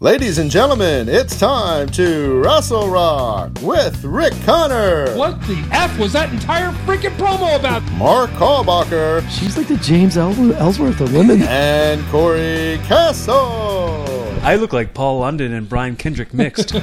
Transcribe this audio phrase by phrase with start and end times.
[0.00, 6.12] Ladies and gentlemen, it's time to Wrestle Rock with Rick Connor, What the F was
[6.12, 7.82] that entire freaking promo about?
[7.94, 11.42] Mark Callbacher, She's like the James Ellsworth of women.
[11.42, 14.04] and Corey Castle.
[14.42, 16.74] I look like Paul London and Brian Kendrick mixed.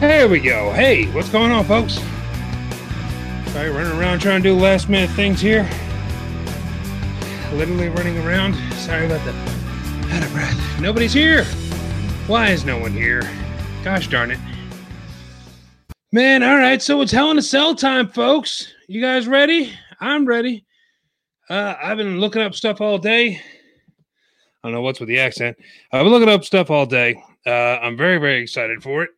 [0.00, 0.72] There we go.
[0.72, 1.98] Hey, what's going on, folks?
[3.52, 5.68] Sorry, running around trying to do last minute things here.
[7.52, 8.54] Literally running around.
[8.76, 9.34] Sorry about that.
[10.10, 10.80] out of breath.
[10.80, 11.44] Nobody's here.
[12.30, 13.28] Why is no one here?
[13.82, 14.38] Gosh darn it.
[16.12, 16.80] Man, all right.
[16.80, 18.72] So it's Hell in a Cell time, folks.
[18.86, 19.72] You guys ready?
[19.98, 20.64] I'm ready.
[21.48, 23.30] Uh, I've been looking up stuff all day.
[23.32, 23.40] I
[24.62, 25.56] don't know what's with the accent.
[25.92, 27.20] I've been looking up stuff all day.
[27.44, 29.10] Uh, I'm very, very excited for it.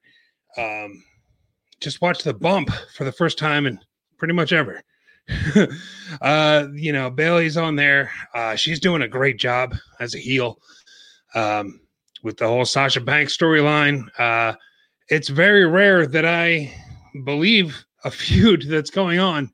[0.56, 1.04] Um,
[1.80, 3.78] just watched the bump for the first time in
[4.16, 4.82] pretty much ever.
[6.22, 8.10] uh, you know, Bayley's on there.
[8.34, 10.56] Uh, she's doing a great job as a heel.
[11.34, 11.81] Um,
[12.22, 14.06] with the whole Sasha Banks storyline.
[14.18, 14.54] Uh,
[15.08, 16.72] it's very rare that I
[17.24, 19.52] believe a feud that's going on.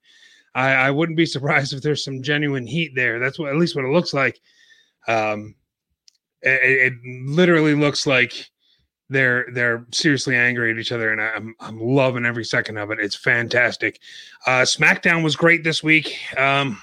[0.54, 3.18] I, I wouldn't be surprised if there's some genuine heat there.
[3.18, 4.40] That's what, at least what it looks like.
[5.06, 5.54] Um,
[6.42, 8.48] it, it literally looks like
[9.10, 13.00] they're they're seriously angry at each other, and I'm I'm loving every second of it.
[13.00, 14.00] It's fantastic.
[14.46, 16.18] Uh, SmackDown was great this week.
[16.36, 16.80] Um,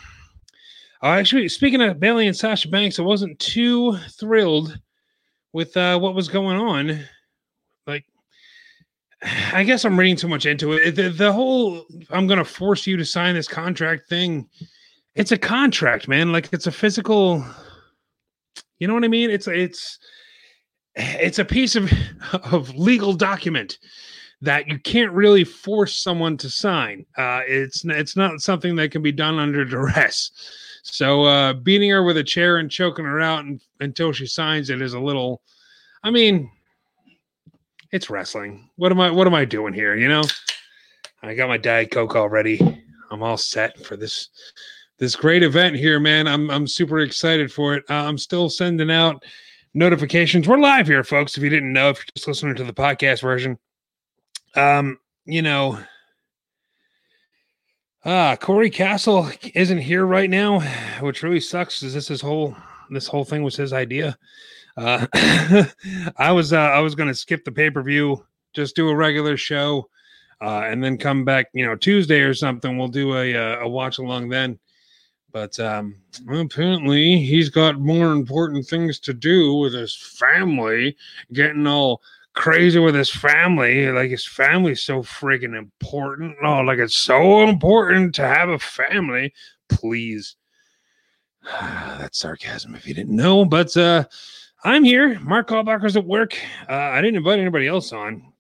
[1.02, 4.80] oh, actually, speaking of Bayley and Sasha Banks, I wasn't too thrilled
[5.56, 7.00] with uh, what was going on.
[7.88, 8.04] Like,
[9.54, 10.98] I guess I'm reading too much into it.
[10.98, 14.50] The, the whole I'm going to force you to sign this contract thing.
[15.16, 16.34] It's a contract, man.
[16.34, 17.44] Like it's a physical.
[18.80, 19.30] You know what I mean?
[19.32, 19.98] It's it's
[20.94, 21.90] it's a piece of
[22.52, 23.80] of legal document
[24.42, 27.06] that you can't really force someone to sign.
[27.18, 30.32] Uh, it's it's not something that can be done under duress.
[30.88, 34.70] So uh, beating her with a chair and choking her out and, until she signs
[34.70, 35.42] it is a little.
[36.04, 36.50] I mean,
[37.92, 38.70] it's wrestling.
[38.76, 39.10] What am I?
[39.10, 39.96] What am I doing here?
[39.96, 40.24] You know,
[41.24, 42.60] I got my diet coke already.
[43.10, 44.30] I'm all set for this
[45.00, 46.28] this great event here, man.
[46.28, 47.84] I'm I'm super excited for it.
[47.90, 49.26] Uh, I'm still sending out
[49.74, 50.48] notifications.
[50.48, 51.36] We're live here, folks.
[51.36, 53.58] If you didn't know, if you're just listening to the podcast version,
[54.56, 55.80] um, you know,
[58.08, 60.60] Ah, Corey Castle isn't here right now,
[61.00, 61.82] which really sucks.
[61.82, 62.56] Is this his whole
[62.92, 64.16] this whole thing was his idea?
[64.78, 65.08] Uh,
[66.18, 68.24] I was uh, I was to skip the pay per view,
[68.54, 69.90] just do a regular show,
[70.40, 71.48] uh, and then come back.
[71.54, 72.78] You know, Tuesday or something.
[72.78, 74.60] We'll do a uh, a watch along then.
[75.32, 75.96] But um,
[76.30, 80.96] apparently, he's got more important things to do with his family,
[81.34, 82.04] getting all
[82.36, 83.92] crazy with his family.
[83.92, 86.36] Like his family's so freaking important.
[86.44, 89.34] Oh, like it's so important to have a family.
[89.70, 90.36] Please.
[91.44, 93.46] That's sarcasm if you didn't know.
[93.46, 94.06] But uh
[94.64, 95.20] I'm here.
[95.20, 96.36] Mark Callbacher's at work.
[96.68, 98.34] Uh, I didn't invite anybody else on.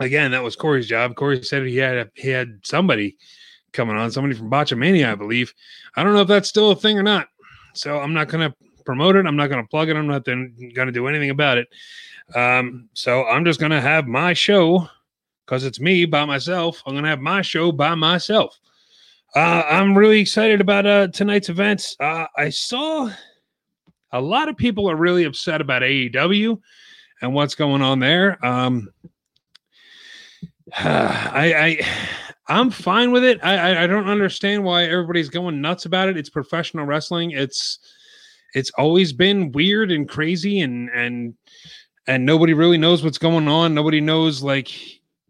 [0.00, 1.16] Again, that was Corey's job.
[1.16, 3.18] Corey said he had a, he had somebody
[3.72, 5.52] coming on, somebody from Botchamania, I believe.
[5.96, 7.28] I don't know if that's still a thing or not.
[7.74, 9.26] So I'm not to promote it.
[9.26, 9.96] I'm not going to plug it.
[9.96, 11.68] I'm not going to do anything about it.
[12.34, 14.88] Um, so I'm just gonna have my show
[15.44, 16.82] because it's me by myself.
[16.86, 18.58] I'm gonna have my show by myself.
[19.36, 21.96] Uh, I'm really excited about uh, tonight's events.
[21.98, 23.10] Uh, I saw
[24.12, 26.60] a lot of people are really upset about AEW
[27.20, 28.44] and what's going on there.
[28.44, 28.88] Um,
[30.76, 31.86] I, I
[32.46, 33.38] I'm fine with it.
[33.42, 36.16] I I don't understand why everybody's going nuts about it.
[36.16, 37.32] It's professional wrestling.
[37.32, 37.80] It's
[38.54, 41.34] it's always been weird and crazy and and
[42.06, 43.74] and nobody really knows what's going on.
[43.74, 44.70] Nobody knows like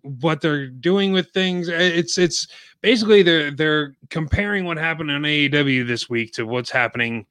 [0.02, 1.68] what they're doing with things.
[1.68, 2.48] It's it's
[2.82, 7.26] basically they're they're comparing what happened on AEW this week to what's happening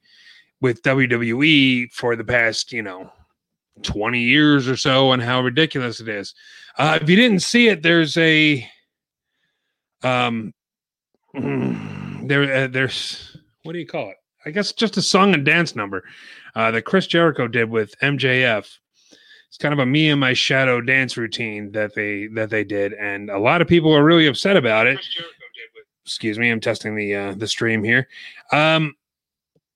[0.60, 3.12] with WWE for the past, you know,
[3.82, 6.34] 20 years or so and how ridiculous it is.
[6.78, 8.68] Uh, if you didn't see it, there's a
[10.02, 10.52] um
[11.34, 14.16] there uh, there's what do you call it?
[14.46, 16.04] I guess just a song and dance number
[16.54, 18.78] uh, that Chris Jericho did with MJF
[19.54, 22.92] it's kind of a me and my shadow dance routine that they that they did
[22.94, 24.98] and a lot of people are really upset about it.
[26.04, 28.08] Excuse me i'm testing the uh the stream here.
[28.50, 28.96] Um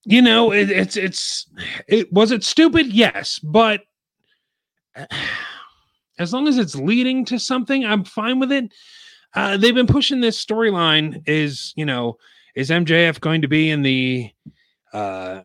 [0.02, 1.46] you know it, it's it's
[1.86, 2.92] it was it stupid?
[2.92, 3.82] Yes but
[6.18, 8.74] as long as it's leading to something i'm fine with it.
[9.32, 12.18] Uh they've been pushing this storyline is you know
[12.56, 14.28] is mjf going to be in the
[14.92, 15.42] uh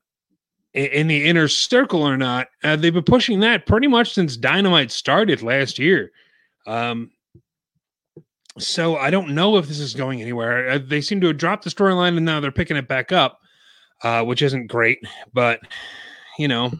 [0.73, 2.47] in the inner circle or not.
[2.63, 6.11] Uh, they've been pushing that pretty much since Dynamite started last year.
[6.65, 7.11] Um,
[8.57, 10.69] so I don't know if this is going anywhere.
[10.69, 13.39] Uh, they seem to have dropped the storyline and now they're picking it back up,
[14.03, 14.99] uh, which isn't great.
[15.33, 15.59] But
[16.39, 16.71] you know,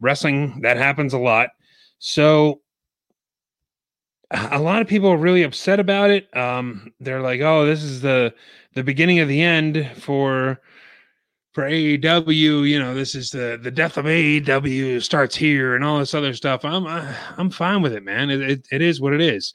[0.00, 1.50] wrestling that happens a lot.
[1.98, 2.60] So
[4.30, 6.34] a lot of people are really upset about it.
[6.36, 8.34] Um, they're like, "Oh, this is the
[8.74, 10.60] the beginning of the end for
[11.56, 12.68] for AEW.
[12.68, 16.34] You know, this is the the death of AEW starts here and all this other
[16.34, 18.28] stuff." I'm I'm fine with it, man.
[18.28, 19.54] It, it, it is what it is.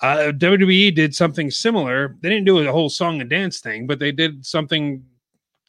[0.00, 2.16] Uh, WWE did something similar.
[2.22, 5.04] They didn't do a whole song and dance thing, but they did something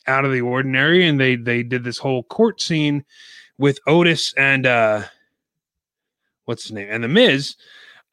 [0.08, 3.04] out of the ordinary, and they they did this whole court scene
[3.58, 5.04] with Otis and uh,
[6.46, 7.58] what's his name and the Miz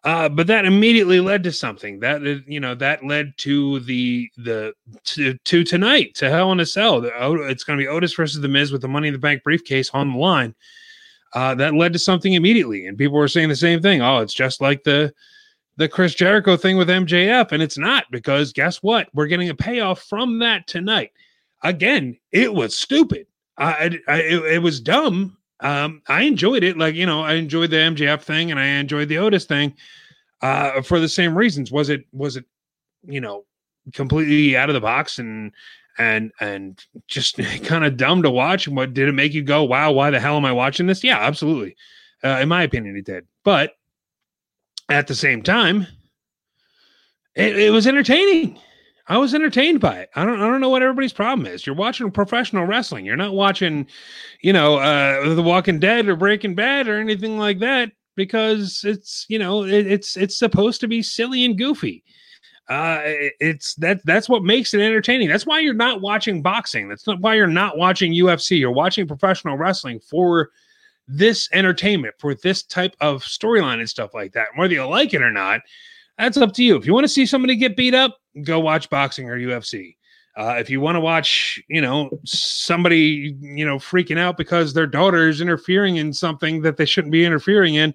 [0.03, 4.73] uh, but that immediately led to something that you know that led to the the
[5.05, 7.05] to, to tonight to Hell in a Cell.
[7.05, 9.91] It's going to be Otis versus the Miz with the Money in the Bank briefcase
[9.93, 10.55] on the line.
[11.35, 14.01] Uh, that led to something immediately, and people were saying the same thing.
[14.01, 15.13] Oh, it's just like the
[15.77, 19.09] the Chris Jericho thing with MJF, and it's not because guess what?
[19.13, 21.13] We're getting a payoff from that tonight.
[21.63, 23.27] Again, it was stupid.
[23.59, 26.77] I, I it, it was dumb um, I enjoyed it.
[26.77, 29.75] Like, you know, I enjoyed the MJF thing and I enjoyed the Otis thing
[30.43, 31.71] uh, for the same reasons.
[31.71, 32.45] Was it, was it,
[33.03, 33.45] you know,
[33.93, 35.53] completely out of the box and,
[35.99, 38.67] and, and just kind of dumb to watch?
[38.67, 41.05] And what did it make you go, wow, why the hell am I watching this?
[41.05, 41.77] Yeah, absolutely.
[42.25, 43.27] Uh, in my opinion, it did.
[43.45, 43.75] But
[44.89, 45.87] at the same time,
[47.35, 48.59] it, it was entertaining.
[49.11, 50.11] I was entertained by it.
[50.15, 51.67] I don't I don't know what everybody's problem is.
[51.67, 53.05] You're watching professional wrestling.
[53.05, 53.89] You're not watching,
[54.41, 59.27] you know, uh The Walking Dead or Breaking Bad or anything like that because it's,
[59.29, 62.05] you know, it, it's it's supposed to be silly and goofy.
[62.69, 63.01] Uh
[63.41, 65.29] it's that that's what makes it entertaining.
[65.29, 66.89] That's why you're not watching boxing.
[66.89, 68.61] That's not why you're not watching UFC.
[68.61, 70.51] You're watching professional wrestling for
[71.09, 74.51] this entertainment, for this type of storyline and stuff like that.
[74.55, 75.63] Whether you like it or not,
[76.17, 76.77] that's up to you.
[76.77, 79.97] If you want to see somebody get beat up, go watch boxing or UFC.
[80.37, 84.87] Uh, if you want to watch, you know, somebody, you know, freaking out because their
[84.87, 87.93] daughter is interfering in something that they shouldn't be interfering in,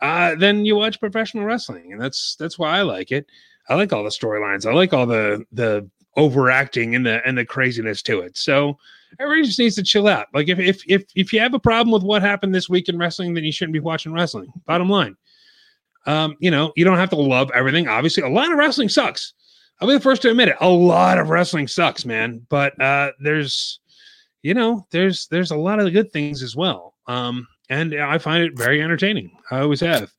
[0.00, 3.26] uh, then you watch professional wrestling, and that's that's why I like it.
[3.68, 4.66] I like all the storylines.
[4.66, 8.36] I like all the the overacting and the and the craziness to it.
[8.36, 8.78] So
[9.18, 10.26] everybody just needs to chill out.
[10.34, 12.98] Like if if if if you have a problem with what happened this week in
[12.98, 14.52] wrestling, then you shouldn't be watching wrestling.
[14.66, 15.16] Bottom line.
[16.04, 17.86] Um, you know, you don't have to love everything.
[17.86, 19.34] Obviously, a lot of wrestling sucks.
[19.82, 20.56] I'll be the first to admit it.
[20.60, 22.46] A lot of wrestling sucks, man.
[22.48, 23.80] But uh, there's,
[24.42, 26.94] you know, there's there's a lot of good things as well.
[27.08, 29.36] Um, and I find it very entertaining.
[29.50, 30.12] I always have.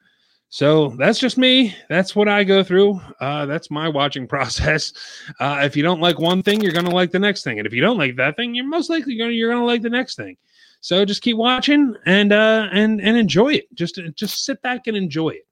[0.49, 1.73] So that's just me.
[1.87, 2.99] That's what I go through.
[3.21, 4.91] Uh, that's my watching process.
[5.39, 7.71] Uh, if you don't like one thing, you're gonna like the next thing, and if
[7.71, 10.35] you don't like that thing, you're most likely gonna you're gonna like the next thing.
[10.81, 13.73] So just keep watching and uh, and and enjoy it.
[13.75, 15.47] Just just sit back and enjoy it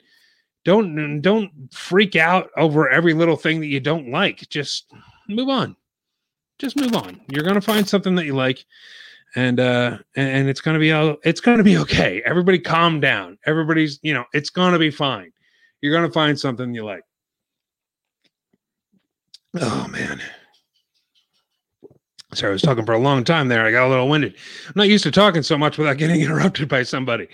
[0.65, 4.47] don't don't freak out over every little thing that you don't like.
[4.49, 4.91] Just
[5.27, 5.75] move on.
[6.59, 7.19] Just move on.
[7.29, 8.65] You're to find something that you like
[9.35, 12.21] and uh and it's to be all it's to be okay.
[12.25, 13.37] Everybody calm down.
[13.45, 15.31] Everybody's you know it's to be fine.
[15.81, 17.03] You're to find something you like.
[19.59, 20.21] Oh man
[22.33, 23.65] Sorry, I was talking for a long time there.
[23.65, 24.35] I got a little winded.
[24.67, 27.27] I'm not used to talking so much without getting interrupted by somebody.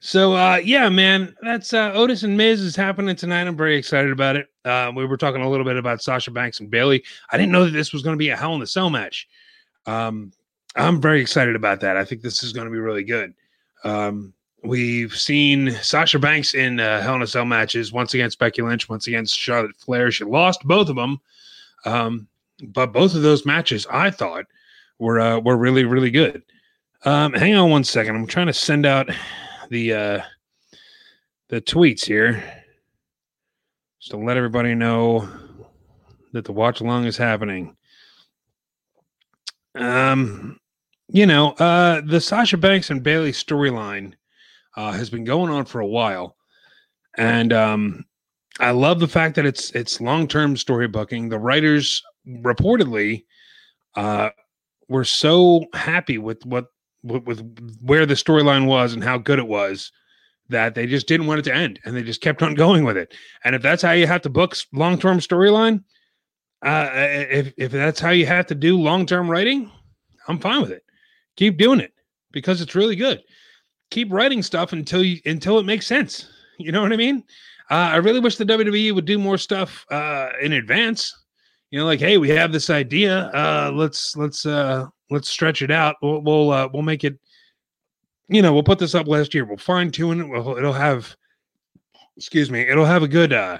[0.00, 3.46] So, uh, yeah, man, that's uh, Otis and Miz is happening tonight.
[3.46, 4.46] I'm very excited about it.
[4.64, 7.04] Uh, we were talking a little bit about Sasha Banks and Bayley.
[7.30, 9.28] I didn't know that this was going to be a Hell in the Cell match.
[9.84, 10.32] Um,
[10.76, 11.98] I'm very excited about that.
[11.98, 13.34] I think this is going to be really good.
[13.84, 14.32] Um,
[14.64, 18.88] we've seen Sasha Banks in uh, Hell in a Cell matches once against Becky Lynch,
[18.88, 20.10] once against Charlotte Flair.
[20.10, 21.18] She lost both of them.
[21.84, 22.28] Um,
[22.62, 24.44] but both of those matches I thought
[24.98, 26.42] were uh, were really really good.
[27.04, 28.16] Um, hang on one second.
[28.16, 29.08] I'm trying to send out
[29.70, 30.22] the uh,
[31.48, 32.42] the tweets here
[34.00, 35.28] just to let everybody know
[36.32, 37.76] that the watch along is happening.
[39.74, 40.58] Um,
[41.08, 44.14] you know, uh, the Sasha Banks and Bayley storyline
[44.76, 46.36] uh, has been going on for a while,
[47.16, 48.04] and um,
[48.60, 51.30] I love the fact that it's it's long term storybooking.
[51.30, 53.24] The writers reportedly
[53.96, 54.30] uh,
[54.88, 56.66] were so happy with what
[57.02, 59.92] with, with where the storyline was and how good it was
[60.48, 62.96] that they just didn't want it to end and they just kept on going with
[62.96, 63.14] it.
[63.44, 65.84] And if that's how you have to book long term storyline,
[66.62, 69.70] uh, if if that's how you have to do long term writing,
[70.26, 70.84] I'm fine with it.
[71.36, 71.92] Keep doing it
[72.32, 73.22] because it's really good.
[73.90, 76.28] Keep writing stuff until you until it makes sense.
[76.58, 77.22] You know what I mean?
[77.70, 81.14] Uh, I really wish the WWE would do more stuff uh, in advance
[81.70, 83.30] you know, like, hey, we have this idea.
[83.34, 85.96] Uh, let's let's uh, let's stretch it out.
[86.02, 87.18] We'll we'll, uh, we'll make it.
[88.28, 89.44] You know, we'll put this up last year.
[89.44, 90.28] We'll fine tune it.
[90.28, 91.16] We'll, it'll have,
[92.16, 93.58] excuse me, it'll have a good, uh,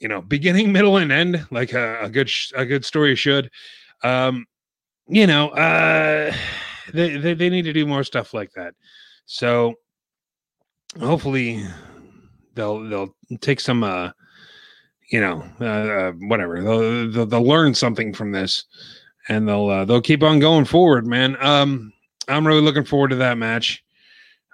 [0.00, 3.50] you know, beginning, middle, and end, like a, a good a good story should.
[4.02, 4.46] Um,
[5.06, 6.34] you know, uh,
[6.92, 8.74] they, they they need to do more stuff like that.
[9.26, 9.74] So
[11.00, 11.64] hopefully
[12.54, 14.10] they'll they'll take some uh
[15.14, 16.60] you know uh, uh whatever.
[16.60, 18.64] They'll, they'll they'll learn something from this
[19.28, 21.36] and they'll uh, they'll keep on going forward man.
[21.40, 21.92] Um
[22.26, 23.84] i'm really looking forward to that match.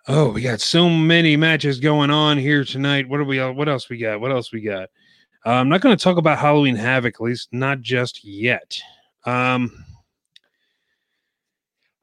[0.07, 3.09] Oh we got so many matches going on here tonight.
[3.09, 4.21] What do we what else we got?
[4.21, 4.90] What else we got?
[5.47, 8.79] Uh, i'm not going to talk about halloween havoc at least not just yet.
[9.25, 9.73] Um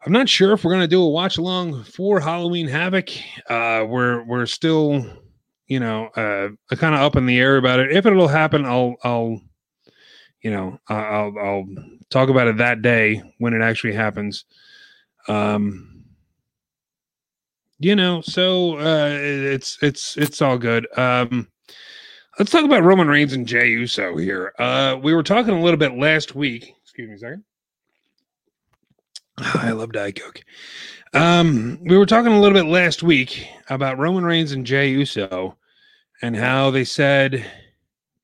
[0.03, 3.09] I'm not sure if we're gonna do a watch along for Halloween Havoc.
[3.49, 5.05] Uh, we're we're still,
[5.67, 7.91] you know, uh, kind of up in the air about it.
[7.91, 9.41] If it'll happen, I'll I'll,
[10.41, 11.65] you know, I'll I'll
[12.09, 14.45] talk about it that day when it actually happens.
[15.27, 16.03] Um,
[17.79, 20.87] you know, so uh, it's it's it's all good.
[20.97, 21.47] Um,
[22.39, 24.53] let's talk about Roman Reigns and Jey Uso here.
[24.57, 26.73] Uh, we were talking a little bit last week.
[26.83, 27.43] Excuse me a second.
[29.55, 30.43] I love Diet Coke.
[31.13, 35.55] Um, we were talking a little bit last week about Roman Reigns and Jey Uso
[36.21, 37.45] and how they said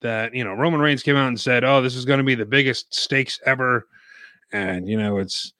[0.01, 2.35] that, you know, Roman Reigns came out and said, oh, this is going to be
[2.35, 3.87] the biggest stakes ever.
[4.51, 5.53] And, you know, it's,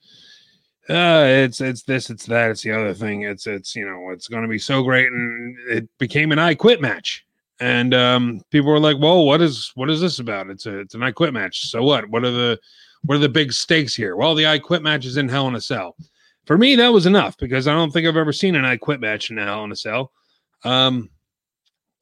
[0.89, 3.21] uh, it's, it's this, it's that, it's the other thing.
[3.21, 5.07] It's, it's, you know, it's going to be so great.
[5.07, 7.25] And it became an I quit match.
[7.59, 10.49] And, um, people were like, well, what is, what is this about?
[10.49, 11.69] It's a, it's an I quit match.
[11.69, 12.09] So what?
[12.09, 12.59] What are the,
[13.05, 14.15] what are the big stakes here?
[14.15, 15.95] Well, the I Quit match is in Hell in a Cell.
[16.45, 18.99] For me, that was enough because I don't think I've ever seen an I Quit
[18.99, 20.11] match in Hell in a Cell.
[20.63, 21.09] Um,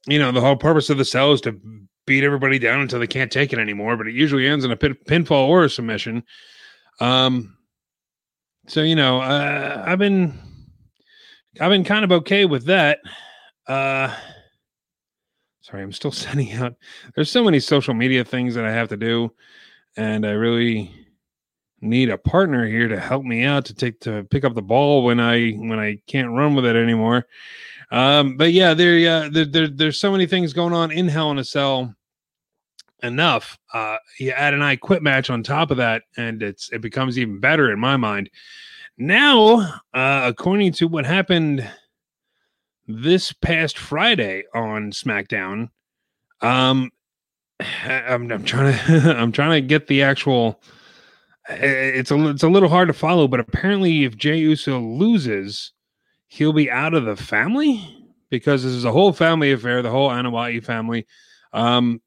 [0.08, 1.60] you know, the whole purpose of the cell is to
[2.06, 4.76] beat everybody down until they can't take it anymore, but it usually ends in a
[4.76, 6.24] pin- pinfall or a submission.
[7.00, 7.58] Um,
[8.68, 10.40] so you know, uh, I've been,
[11.60, 13.00] I've been kind of okay with that.
[13.68, 14.16] Uh,
[15.62, 16.76] sorry, I'm still sending out.
[17.16, 19.32] There's so many social media things that I have to do
[19.98, 20.92] and I really
[21.82, 25.04] need a partner here to help me out to take to pick up the ball
[25.04, 27.26] when I when I can't run with it anymore.
[27.92, 31.32] Um, but yeah, there, uh, there, there, there's so many things going on in Hell
[31.32, 31.94] in a Cell.
[33.04, 33.58] Enough.
[33.74, 37.18] Uh, you add an I Quit match on top of that, and it's it becomes
[37.18, 38.30] even better in my mind.
[38.96, 41.68] Now, uh, according to what happened
[42.88, 45.70] this past Friday on SmackDown,
[46.42, 46.92] um,
[47.86, 50.62] I'm, I'm trying to I'm trying to get the actual.
[51.50, 55.74] It's a it's a little hard to follow, but apparently, if Jey Uso loses,
[56.28, 57.98] he'll be out of the family
[58.30, 61.06] because this is a whole family affair, the whole Anoa'i family.
[61.52, 62.02] Um,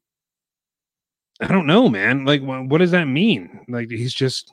[1.41, 2.25] I don't know, man.
[2.25, 3.59] Like, what, what does that mean?
[3.67, 4.51] Like, he's just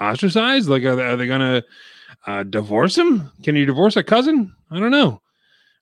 [0.00, 0.68] ostracized.
[0.68, 1.62] Like, are they, are they gonna
[2.26, 3.30] uh, divorce him?
[3.44, 4.54] Can you divorce a cousin?
[4.70, 5.22] I don't know.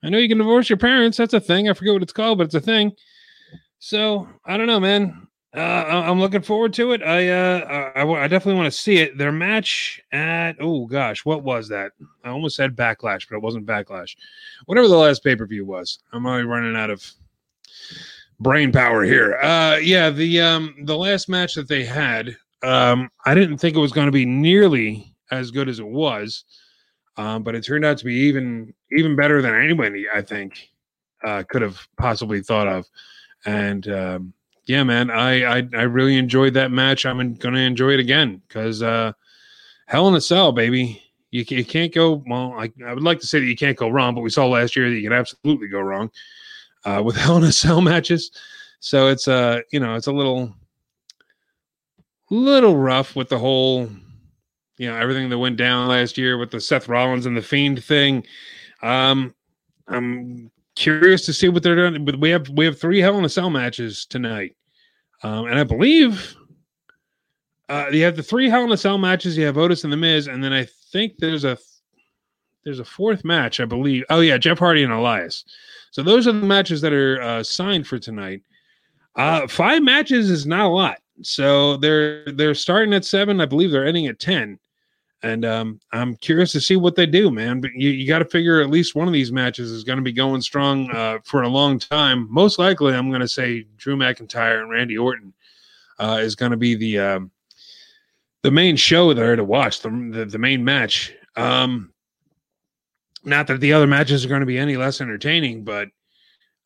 [0.03, 1.17] I know you can divorce your parents.
[1.17, 1.69] That's a thing.
[1.69, 2.93] I forget what it's called, but it's a thing.
[3.79, 5.29] So I don't know, man.
[5.57, 7.03] Uh, I'm looking forward to it.
[7.03, 9.17] I, uh, I, I definitely want to see it.
[9.17, 11.93] Their match at oh gosh, what was that?
[12.23, 14.15] I almost said Backlash, but it wasn't Backlash.
[14.67, 16.01] Whatever the last pay per view was.
[16.13, 17.05] I'm already running out of
[18.41, 19.37] brain power here.
[19.37, 23.81] Uh, yeah, the um, the last match that they had, um, I didn't think it
[23.81, 26.45] was going to be nearly as good as it was,
[27.17, 30.69] um, but it turned out to be even even better than anybody I think
[31.25, 32.87] uh, could have possibly thought of.
[33.49, 34.33] And um,
[34.67, 37.07] yeah, man, I, I, I really enjoyed that match.
[37.07, 39.13] I'm going to enjoy it again because uh,
[39.87, 41.03] Hell in a Cell, baby.
[41.31, 42.55] You, you can't go well.
[42.59, 44.77] I, I would like to say that you can't go wrong, but we saw last
[44.77, 46.11] year that you can absolutely go wrong
[46.85, 48.31] uh, with Hell in a Cell matches.
[48.81, 50.55] So it's uh you know it's a little
[52.31, 53.89] little rough with the whole
[54.77, 57.83] you know everything that went down last year with the Seth Rollins and the Fiend
[57.83, 58.25] thing.
[58.83, 59.35] Um,
[59.89, 62.05] I'm curious to see what they're doing.
[62.05, 64.57] But we have we have three Hell in a Cell matches tonight,
[65.23, 66.35] um, and I believe
[67.69, 69.37] uh, you have the three Hell in a Cell matches.
[69.37, 71.59] You have Otis and the Miz, and then I think there's a
[72.65, 73.61] there's a fourth match.
[73.61, 74.05] I believe.
[74.09, 75.45] Oh yeah, Jeff Hardy and Elias.
[75.91, 78.43] So those are the matches that are uh, signed for tonight.
[79.17, 80.99] Uh, five matches is not a lot.
[81.23, 83.41] So they're they're starting at seven.
[83.41, 84.59] I believe they're ending at ten
[85.23, 87.61] and um, I'm curious to see what they do, man.
[87.61, 90.03] But you, you got to figure at least one of these matches is going to
[90.03, 92.29] be going strong uh, for a long time.
[92.31, 95.33] Most likely, I'm going to say Drew McIntyre and Randy Orton
[95.99, 97.31] uh, is going to be the um,
[98.43, 101.13] the main show there to watch, the the, the main match.
[101.37, 101.93] Um,
[103.25, 105.89] not that the other matches are going to be any less entertaining, but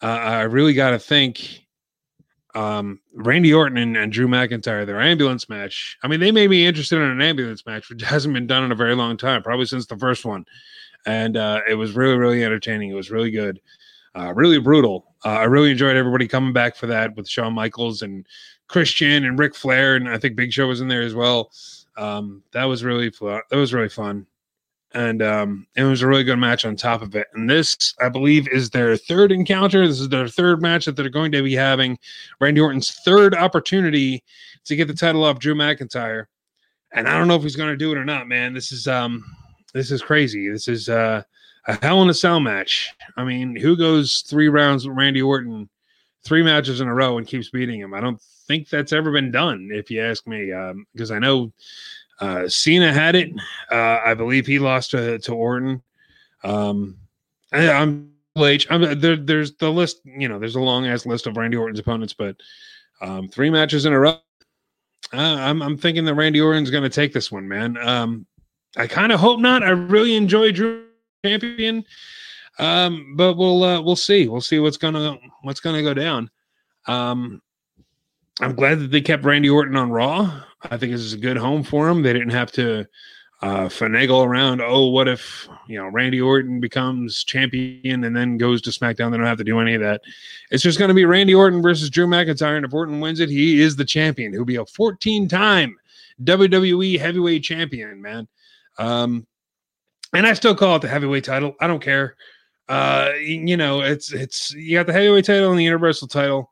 [0.02, 1.62] uh, I really got to think
[2.54, 5.97] um, Randy Orton and, and, Drew McIntyre, their ambulance match.
[6.02, 8.73] I mean, they may be interested in an ambulance match, which hasn't been done in
[8.73, 10.44] a very long time, probably since the first one.
[11.06, 12.90] And uh, it was really, really entertaining.
[12.90, 13.61] It was really good,
[14.14, 15.14] uh, really brutal.
[15.25, 18.26] Uh, I really enjoyed everybody coming back for that with Shawn Michaels and
[18.68, 21.50] Christian and Ric Flair, and I think Big Show was in there as well.
[21.97, 23.42] Um, that was really fun.
[23.50, 24.26] That was really fun.
[24.94, 27.26] And um, it was a really good match on top of it.
[27.34, 29.87] And this, I believe, is their third encounter.
[29.87, 31.99] This is their third match that they're going to be having.
[32.40, 34.22] Randy Orton's third opportunity
[34.64, 36.26] to get the title off Drew McIntyre,
[36.92, 38.28] and I don't know if he's going to do it or not.
[38.28, 39.25] Man, this is um,
[39.72, 40.49] this is crazy.
[40.49, 41.22] This is uh,
[41.66, 42.92] a Hell in a Cell match.
[43.16, 45.68] I mean, who goes three rounds with Randy Orton,
[46.25, 47.94] three matches in a row, and keeps beating him?
[47.94, 50.46] I don't think that's ever been done, if you ask me,
[50.92, 51.52] because um, I know
[52.22, 53.32] uh, Cena had it.
[53.70, 55.82] Uh, I believe he lost to, to Orton.
[56.44, 56.96] Um,
[57.52, 58.68] I, am H.
[58.70, 59.16] I'm there.
[59.16, 60.00] There's the list.
[60.04, 62.36] You know, there's a long ass list of Randy Orton's opponents, but
[63.00, 64.18] um, three matches in a row.
[65.12, 67.76] Uh, I'm I'm thinking that Randy Orton's going to take this one, man.
[67.76, 68.24] Um,
[68.76, 69.64] I kind of hope not.
[69.64, 70.86] I really enjoy Drew
[71.24, 71.84] champion,
[72.60, 74.28] um, but we'll uh, we'll see.
[74.28, 76.30] We'll see what's gonna what's gonna go down.
[76.86, 77.42] Um,
[78.40, 80.42] I'm glad that they kept Randy Orton on Raw.
[80.62, 82.02] I think this is a good home for him.
[82.02, 82.86] They didn't have to
[83.42, 84.62] uh, finagle around.
[84.62, 89.10] Oh, what if you know Randy Orton becomes champion and then goes to SmackDown?
[89.10, 90.02] They don't have to do any of that.
[90.50, 93.28] It's just going to be Randy Orton versus Drew McIntyre, and if Orton wins it,
[93.28, 94.32] he is the champion.
[94.32, 95.76] He'll be a 14-time
[96.22, 98.28] WWE Heavyweight Champion, man.
[98.78, 99.26] Um,
[100.14, 101.54] and I still call it the heavyweight title.
[101.60, 102.16] I don't care.
[102.68, 106.51] Uh, you know, it's it's you got the heavyweight title and the universal title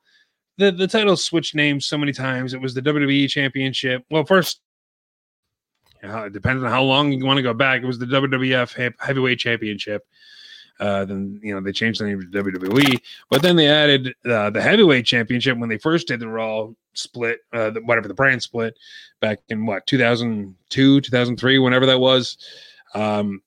[0.60, 2.54] the the title switched names so many times.
[2.54, 4.04] It was the WWE Championship.
[4.10, 4.60] Well, first,
[6.02, 7.82] yeah, it depends on how long you want to go back.
[7.82, 10.06] It was the WWF Heavyweight Championship.
[10.78, 12.98] Uh, then you know they changed the name to WWE,
[13.28, 17.40] but then they added uh, the heavyweight championship when they first did the Raw split,
[17.52, 18.78] uh, the, whatever the brand split
[19.20, 22.38] back in what 2002, 2003, whenever that was.
[22.94, 23.42] Um,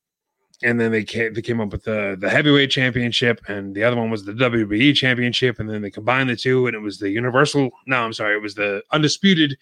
[0.63, 3.98] and then they came, they came up with the the heavyweight championship, and the other
[3.98, 7.10] one was the WWE championship, and then they combined the two, and it was the
[7.10, 7.70] Universal.
[7.86, 9.58] No, I'm sorry, it was the undisputed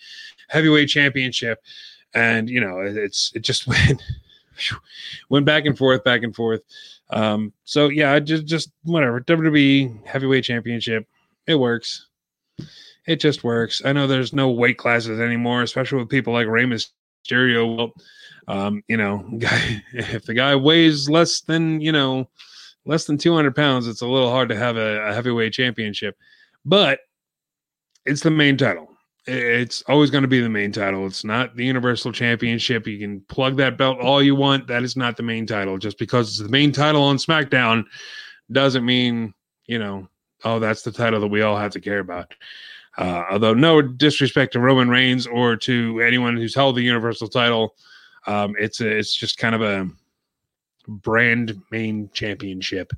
[0.49, 1.61] heavyweight championship,
[2.13, 4.01] and you know it, it's it just went
[5.29, 6.61] went back and forth, back and forth.
[7.09, 11.07] Um, so yeah, just just whatever WWE heavyweight championship,
[11.47, 12.07] it works.
[13.07, 13.81] It just works.
[13.83, 17.75] I know there's no weight classes anymore, especially with people like Rey Mysterio.
[17.75, 17.93] Well,
[18.51, 22.29] um, you know, guy, if the guy weighs less than, you know,
[22.85, 26.17] less than 200 pounds, it's a little hard to have a, a heavyweight championship,
[26.65, 26.99] but
[28.05, 28.89] it's the main title.
[29.27, 31.05] It's always going to be the main title.
[31.05, 32.87] It's not the Universal Championship.
[32.87, 34.65] You can plug that belt all you want.
[34.67, 35.77] That is not the main title.
[35.77, 37.85] Just because it's the main title on SmackDown
[38.51, 39.35] doesn't mean,
[39.67, 40.09] you know,
[40.43, 42.33] oh, that's the title that we all have to care about.
[42.97, 47.75] Uh, although, no disrespect to Roman Reigns or to anyone who's held the Universal title,
[48.27, 49.89] um, it's a, it's just kind of a
[50.87, 52.91] brand main championship.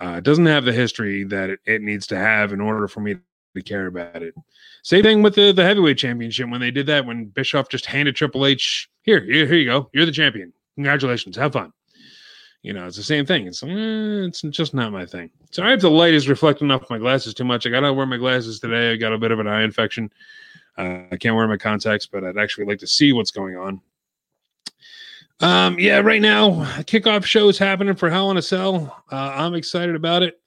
[0.00, 3.00] Uh, it doesn't have the history that it, it needs to have in order for
[3.00, 3.16] me
[3.54, 4.34] to care about it.
[4.82, 8.16] Same thing with the, the heavyweight championship when they did that when Bischoff just handed
[8.16, 10.52] Triple H here, here, here you go, you're the champion.
[10.76, 11.72] Congratulations, have fun.
[12.62, 13.48] You know, it's the same thing.
[13.48, 15.30] It's eh, it's just not my thing.
[15.50, 17.66] Sorry if the light is reflecting off my glasses too much.
[17.66, 18.92] I gotta wear my glasses today.
[18.92, 20.12] I got a bit of an eye infection.
[20.78, 23.80] Uh, I can't wear my contacts, but I'd actually like to see what's going on.
[25.42, 26.50] Um, yeah, right now,
[26.82, 29.02] kickoff show is happening for Hell in a Cell.
[29.10, 30.40] Uh, I'm excited about it.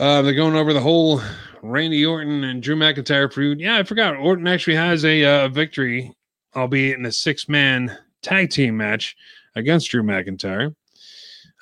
[0.00, 1.20] Uh, they're going over the whole
[1.62, 3.60] Randy Orton and Drew McIntyre feud.
[3.60, 4.16] Yeah, I forgot.
[4.16, 6.14] Orton actually has a uh, victory,
[6.56, 9.14] albeit in a six man tag team match
[9.56, 10.74] against Drew McIntyre.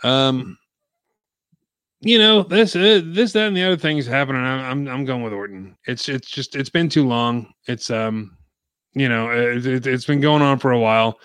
[0.05, 0.57] Um,
[2.01, 4.43] you know this, uh, this, that, and the other things happening.
[4.43, 5.77] I'm, I'm, going with Orton.
[5.87, 7.53] It's, it's just, it's been too long.
[7.67, 8.37] It's, um,
[8.95, 11.19] you know, it, it, it's been going on for a while.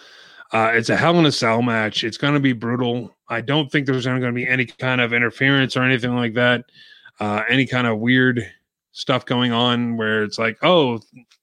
[0.52, 2.04] Uh, it's a Hell in a Cell match.
[2.04, 3.16] It's going to be brutal.
[3.28, 6.66] I don't think there's going to be any kind of interference or anything like that.
[7.20, 8.42] Uh, any kind of weird
[8.94, 11.00] stuff going on where it's like, oh,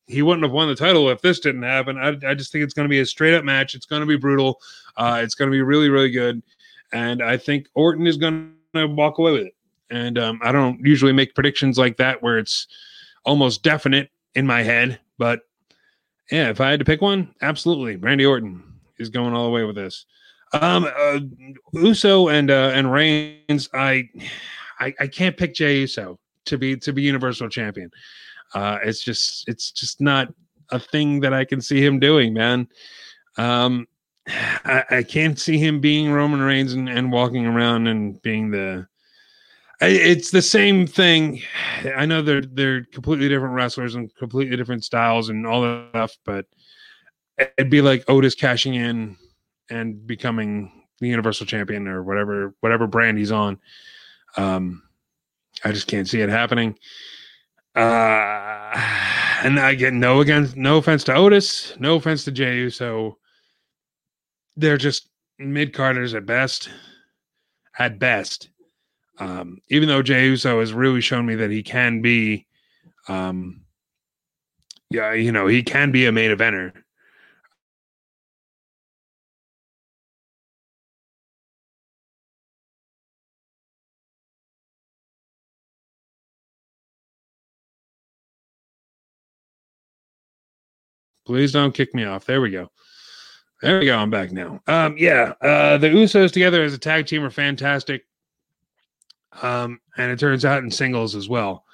[0.06, 1.98] he wouldn't have won the title if this didn't happen.
[1.98, 3.74] I, I just think it's going to be a straight up match.
[3.74, 4.60] It's going to be brutal.
[4.96, 6.42] Uh, it's going to be really, really good.
[6.92, 9.54] And I think Orton is going to walk away with it.
[9.90, 12.66] And um, I don't usually make predictions like that where it's
[13.24, 14.98] almost definite in my head.
[15.18, 15.42] But
[16.30, 18.63] yeah, if I had to pick one, absolutely Randy Orton
[18.98, 20.06] is going all the way with this.
[20.52, 21.20] Um, uh,
[21.72, 24.08] Uso and uh, and Reigns, I,
[24.78, 27.90] I, I can't pick Jey Uso to be to be Universal Champion.
[28.54, 30.32] Uh, it's just it's just not
[30.70, 32.68] a thing that I can see him doing, man.
[33.36, 33.86] Um,
[34.26, 38.86] I, I can't see him being Roman Reigns and, and walking around and being the.
[39.80, 41.42] It's the same thing.
[41.96, 46.16] I know they're they're completely different wrestlers and completely different styles and all that stuff,
[46.24, 46.46] but
[47.38, 49.16] it'd be like Otis cashing in
[49.70, 53.58] and becoming the Universal Champion or whatever whatever brand he's on.
[54.36, 54.82] Um,
[55.64, 56.78] I just can't see it happening.
[57.74, 58.70] Uh,
[59.42, 63.18] and I get no against no offense to Otis, no offense to Jey, so
[64.56, 66.68] they're just mid carders at best.
[67.76, 68.50] At best,
[69.18, 72.46] um, even though Jey Uso has really shown me that he can be,
[73.08, 73.62] um,
[74.90, 76.72] yeah, you know, he can be a main eventer.
[91.24, 92.26] Please don't kick me off.
[92.26, 92.70] There we go.
[93.62, 93.96] There we go.
[93.96, 94.60] I'm back now.
[94.66, 98.04] Um, yeah, uh, the Usos together as a tag team are fantastic.
[99.42, 101.64] Um, and it turns out in singles as well.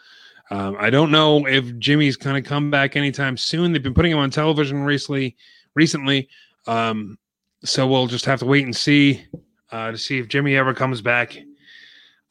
[0.50, 3.72] Um, I don't know if Jimmy's going to come back anytime soon.
[3.72, 5.36] They've been putting him on television recently.
[5.74, 6.28] Recently,
[6.66, 7.16] um,
[7.64, 9.24] so we'll just have to wait and see
[9.70, 11.38] uh, to see if Jimmy ever comes back.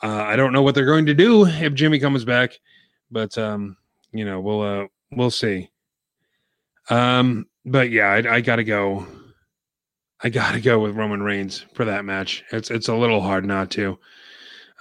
[0.03, 2.59] Uh, I don't know what they're going to do if Jimmy comes back,
[3.11, 3.77] but um,
[4.11, 5.69] you know we'll uh, we'll see.
[6.89, 9.05] Um, but yeah, I, I gotta go.
[10.21, 12.43] I gotta go with Roman Reigns for that match.
[12.51, 13.97] It's it's a little hard not to.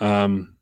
[0.01, 0.57] Um,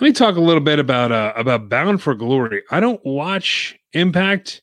[0.00, 2.62] let me talk a little bit about uh, about Bound for Glory.
[2.70, 4.62] I don't watch Impact.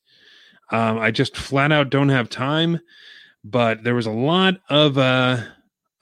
[0.71, 2.79] Um, I just flat out don't have time.
[3.43, 5.41] But there was a lot of uh,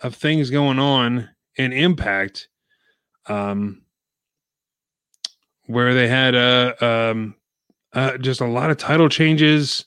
[0.02, 2.48] of things going on in Impact,
[3.28, 3.84] um,
[5.68, 7.36] where they had uh, um,
[7.96, 9.86] uh, just a lot of title changes,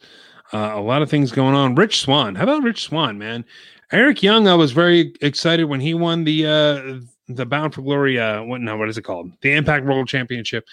[0.53, 1.75] uh, a lot of things going on.
[1.75, 3.45] Rich Swann, how about Rich Swann, man?
[3.93, 8.19] Eric Young, I was very excited when he won the uh, the Bound for Glory.
[8.19, 9.31] Uh, what no, what is it called?
[9.43, 10.67] The Impact World Championship.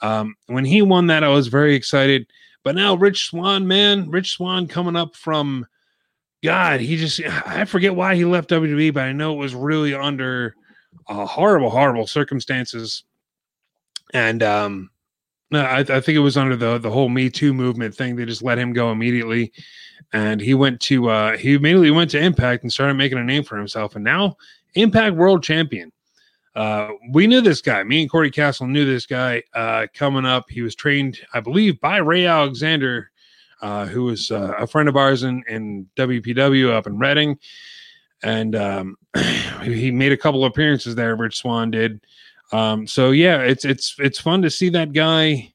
[0.00, 2.26] Um, when he won that, I was very excited.
[2.62, 5.66] But now Rich Swann, man, Rich Swann coming up from
[6.42, 9.94] God, he just I forget why he left WWE, but I know it was really
[9.94, 10.54] under
[11.08, 13.04] uh, horrible, horrible circumstances.
[14.12, 14.90] And um,
[15.50, 18.16] no, I, I think it was under the the whole Me Too movement thing.
[18.16, 19.52] They just let him go immediately,
[20.12, 23.44] and he went to uh, he immediately went to Impact and started making a name
[23.44, 23.94] for himself.
[23.94, 24.36] And now
[24.74, 25.92] Impact World Champion.
[26.56, 27.82] Uh, we knew this guy.
[27.82, 30.46] Me and Corey Castle knew this guy uh, coming up.
[30.48, 33.10] He was trained, I believe, by Ray Alexander,
[33.60, 37.38] uh, who was uh, a friend of ours in, in WPW up in Reading.
[38.22, 38.96] And um,
[39.62, 41.14] he made a couple of appearances there.
[41.14, 42.00] Rich Swann did.
[42.52, 45.52] Um, so yeah, it's it's it's fun to see that guy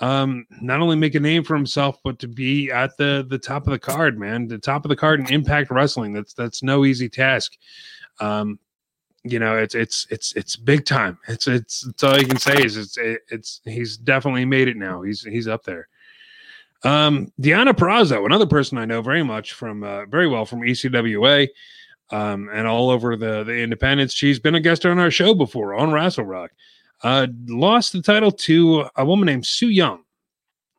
[0.00, 3.66] um not only make a name for himself but to be at the the top
[3.66, 4.46] of the card man.
[4.46, 6.12] The top of the card in impact wrestling.
[6.12, 7.56] That's that's no easy task.
[8.20, 8.58] Um
[9.24, 11.18] you know it's it's it's it's big time.
[11.28, 12.98] It's it's, it's all you can say is it's
[13.30, 15.02] it's he's definitely made it now.
[15.02, 15.88] He's he's up there.
[16.84, 21.48] Um Deonna Purrazzo another person i know very much from uh, very well from ecwa
[22.10, 24.14] um, and all over the the independents.
[24.14, 26.52] She's been a guest on our show before on Wrestle Rock.
[27.02, 30.02] Uh, lost the title to a woman named Su Yung.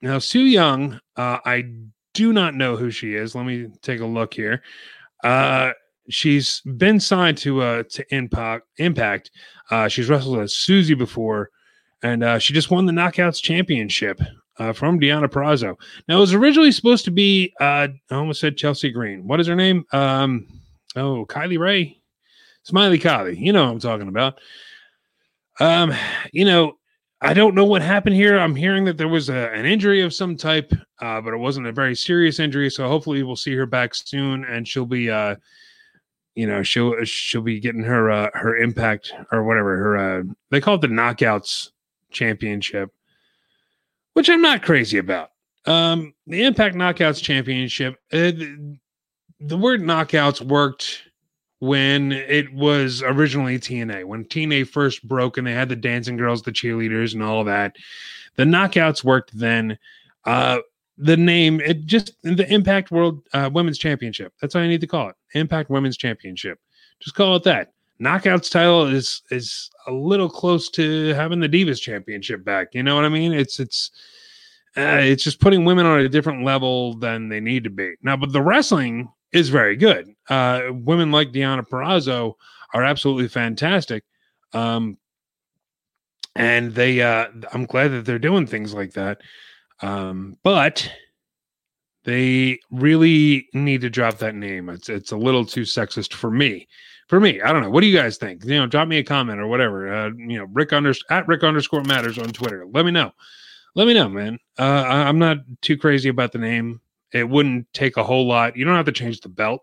[0.01, 1.65] Now, Su Yung, uh, I
[2.13, 3.35] do not know who she is.
[3.35, 4.63] Let me take a look here.
[5.23, 5.71] Uh,
[6.09, 8.65] she's been signed to uh to Impact.
[8.77, 9.31] Impact.
[9.69, 11.49] Uh, she's wrestled as Susie before,
[12.01, 14.19] and uh, she just won the Knockouts Championship.
[14.59, 15.75] Uh, from Deonna Purrazzo.
[16.07, 19.27] Now, it was originally supposed to be, uh, I almost said Chelsea Green.
[19.27, 19.85] What is her name?
[19.91, 20.47] Um,
[20.95, 21.99] Oh, Kylie Rae,
[22.63, 23.39] Smiley Kylie.
[23.39, 24.39] You know what I'm talking about.
[25.59, 25.93] Um,
[26.31, 26.77] you know,
[27.21, 28.37] I don't know what happened here.
[28.37, 30.71] I'm hearing that there was a, an injury of some type,
[31.01, 32.69] uh, but it wasn't a very serious injury.
[32.69, 35.35] So hopefully we'll see her back soon, and she'll be, uh,
[36.35, 40.61] you know, she'll she'll be getting her uh, her impact or whatever her uh, they
[40.61, 41.71] call it the knockouts
[42.11, 42.91] championship,
[44.13, 45.31] which I'm not crazy about.
[45.67, 47.95] Um, the Impact Knockouts Championship.
[48.11, 48.31] Uh,
[49.39, 51.03] the word knockouts worked
[51.59, 56.41] when it was originally TNA, when TNA first broke and they had the dancing girls,
[56.41, 57.75] the cheerleaders, and all of that.
[58.35, 59.77] The knockouts worked then.
[60.25, 60.59] Uh,
[60.97, 64.33] the name, it just the Impact World uh, Women's Championship.
[64.41, 65.15] That's all I need to call it.
[65.33, 66.59] Impact Women's Championship.
[66.99, 67.73] Just call it that.
[68.01, 72.69] Knockouts title is is a little close to having the Divas Championship back.
[72.73, 73.33] You know what I mean?
[73.33, 73.91] It's it's
[74.75, 78.15] uh, it's just putting women on a different level than they need to be now.
[78.15, 80.13] But the wrestling is very good.
[80.29, 82.33] Uh, women like Deonna Purrazzo
[82.73, 84.03] are absolutely fantastic.
[84.53, 84.97] Um,
[86.35, 89.21] and they, uh, I'm glad that they're doing things like that.
[89.81, 90.89] Um, but
[92.07, 94.69] they really need to drop that name.
[94.69, 96.67] It's it's a little too sexist for me.
[97.09, 97.69] For me, I don't know.
[97.69, 98.45] What do you guys think?
[98.45, 99.93] You know, drop me a comment or whatever.
[99.93, 102.65] Uh, you know, Rick under at Rick underscore matters on Twitter.
[102.65, 103.11] Let me know.
[103.75, 104.39] Let me know, man.
[104.57, 106.79] Uh, I, I'm not too crazy about the name.
[107.13, 108.57] It wouldn't take a whole lot.
[108.57, 109.61] You don't have to change the belt,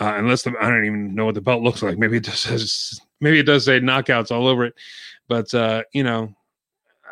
[0.00, 1.98] uh, unless the, I don't even know what the belt looks like.
[1.98, 4.74] Maybe it just says maybe it does say knockouts all over it,
[5.28, 6.34] but uh, you know,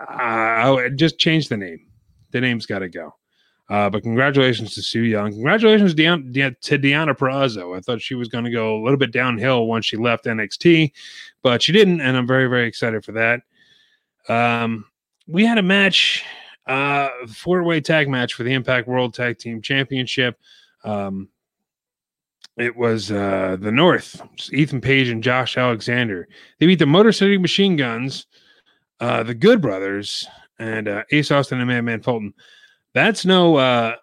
[0.09, 1.87] I, I just change the name.
[2.31, 3.15] The name's got to go.
[3.69, 5.33] Uh, but congratulations to Su Yung.
[5.33, 7.77] Congratulations to Deonna, De- to Deonna Purrazzo.
[7.77, 10.93] I thought she was going to go a little bit downhill once she left NXT,
[11.43, 13.41] but she didn't, and I'm very very excited for that.
[14.29, 14.85] Um,
[15.27, 16.25] we had a match,
[16.67, 20.39] uh, four way tag match for the Impact World Tag Team Championship.
[20.85, 21.29] Um,
[22.57, 26.27] it was uh, the North, Ethan Page and Josh Alexander.
[26.59, 28.27] They beat the Motor City Machine Guns,
[28.99, 30.27] uh, the Good Brothers,
[30.59, 32.33] and uh, Ace Austin and Madman Fulton.
[32.95, 33.97] That's no, uh,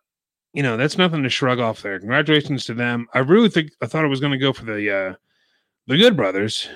[0.54, 1.98] you know, that's nothing to shrug off there.
[2.00, 3.08] Congratulations to them.
[3.16, 5.14] I really think I thought it was going to go for the uh,
[5.88, 6.70] the Good Brothers,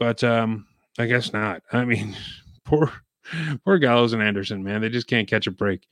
[0.00, 0.66] but um,
[0.98, 1.62] I guess not.
[1.72, 2.16] I mean,
[2.64, 2.92] poor
[3.64, 5.86] poor Gallows and Anderson, man, they just can't catch a break.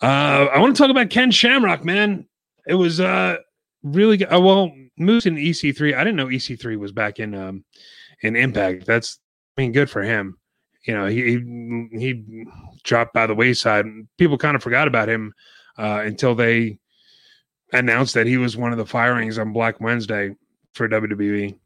[0.00, 2.26] Uh, I want to talk about Ken Shamrock, man.
[2.66, 3.36] It was uh
[3.82, 4.32] really good.
[4.32, 5.94] Uh, well, Moose in EC3.
[5.94, 7.64] I didn't know EC3 was back in um
[8.22, 8.86] in Impact.
[8.86, 9.18] That's
[9.56, 10.38] I mean, good for him.
[10.84, 11.38] You know, he
[11.92, 12.46] he,
[12.82, 13.86] dropped by the wayside.
[14.18, 15.32] People kind of forgot about him
[15.78, 16.78] uh, until they
[17.72, 20.34] announced that he was one of the firings on Black Wednesday
[20.74, 21.56] for WWE.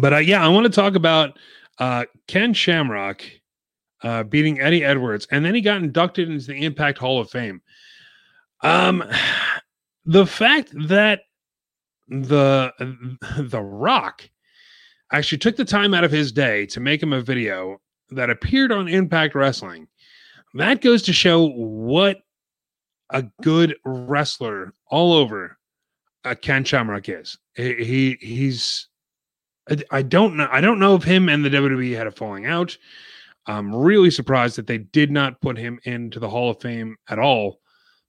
[0.00, 1.38] But uh, yeah, I want to talk about
[1.78, 3.22] uh, Ken Shamrock
[4.02, 7.62] uh, beating Eddie Edwards, and then he got inducted into the Impact Hall of Fame.
[8.62, 9.04] Um,
[10.04, 11.20] the fact that
[12.08, 12.72] the
[13.38, 14.28] the Rock
[15.12, 18.72] actually took the time out of his day to make him a video that appeared
[18.72, 19.86] on Impact Wrestling,
[20.54, 22.18] that goes to show what
[23.10, 25.58] a good wrestler all over
[26.24, 27.38] uh, Ken Shamrock is.
[27.54, 28.88] He, he he's
[29.70, 32.46] I, I don't know I don't know if him and the WWE had a falling
[32.46, 32.76] out.
[33.46, 37.18] I'm really surprised that they did not put him into the Hall of Fame at
[37.18, 37.60] all.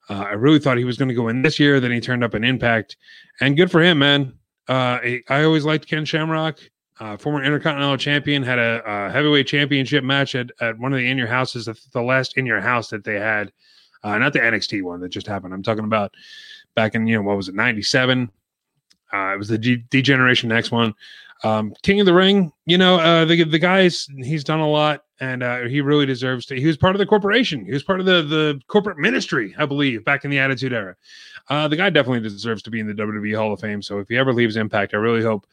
[0.10, 1.80] Uh, I really thought he was going to go in this year.
[1.80, 2.98] Then he turned up an Impact,
[3.40, 4.34] and good for him, man.
[4.68, 6.60] Uh, I always liked Ken Shamrock,
[7.00, 11.10] uh, former Intercontinental Champion, had a, a, heavyweight championship match at, at one of the
[11.10, 13.52] in your houses, the, last in your house that they had,
[14.04, 15.54] uh, not the NXT one that just happened.
[15.54, 16.14] I'm talking about
[16.76, 18.32] back in you know what was it, '97.
[19.14, 20.94] Uh, it was the Degeneration X one.
[21.44, 25.04] Um, King of the Ring, you know, uh, the the guys he's done a lot,
[25.20, 26.60] and uh, he really deserves to.
[26.60, 27.66] He was part of the corporation.
[27.66, 30.96] He was part of the the corporate ministry, I believe, back in the Attitude Era.
[31.50, 33.82] Uh, the guy definitely deserves to be in the WWE Hall of Fame.
[33.82, 35.46] So if he ever leaves Impact, I really hope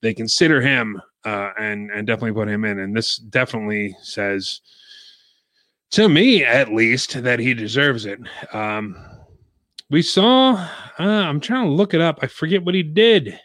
[0.00, 2.78] they consider him uh, and and definitely put him in.
[2.78, 4.60] And this definitely says
[5.94, 8.18] to me, at least, that he deserves it.
[8.52, 8.96] Um,
[9.90, 10.54] we saw.
[10.98, 12.18] Uh, I'm trying to look it up.
[12.20, 13.38] I forget what he did.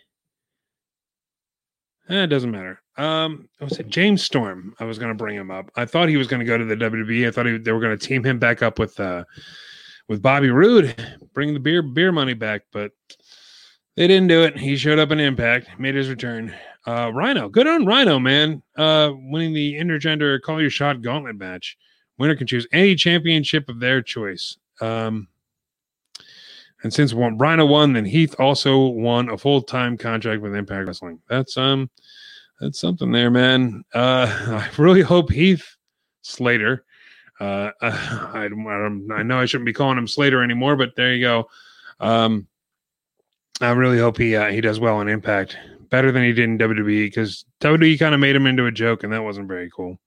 [2.09, 2.81] Eh, it doesn't matter.
[2.97, 4.73] Um, was it James Storm?
[4.79, 5.69] I was going to bring him up.
[5.75, 7.27] I thought he was going to go to the WWE.
[7.27, 9.23] I thought he, they were going to team him back up with uh,
[10.07, 10.95] with Bobby Roode,
[11.33, 12.91] bring the beer beer money back, but
[13.95, 14.57] they didn't do it.
[14.57, 16.53] He showed up in Impact, made his return.
[16.87, 18.63] Uh, Rhino, good on Rhino, man.
[18.75, 21.77] Uh, winning the intergender call your shot gauntlet match.
[22.17, 24.57] Winner can choose any championship of their choice.
[24.81, 25.27] Um,
[26.83, 31.19] and since Rhino won, then Heath also won a full time contract with Impact Wrestling.
[31.27, 31.89] That's um,
[32.59, 33.83] that's something there, man.
[33.93, 34.27] Uh,
[34.77, 35.65] I really hope Heath
[36.21, 36.85] Slater.
[37.39, 41.25] Uh, I, I, I know I shouldn't be calling him Slater anymore, but there you
[41.25, 41.49] go.
[41.99, 42.47] Um,
[43.61, 45.57] I really hope he uh, he does well in Impact,
[45.89, 49.03] better than he did in WWE, because WWE kind of made him into a joke,
[49.03, 49.99] and that wasn't very cool.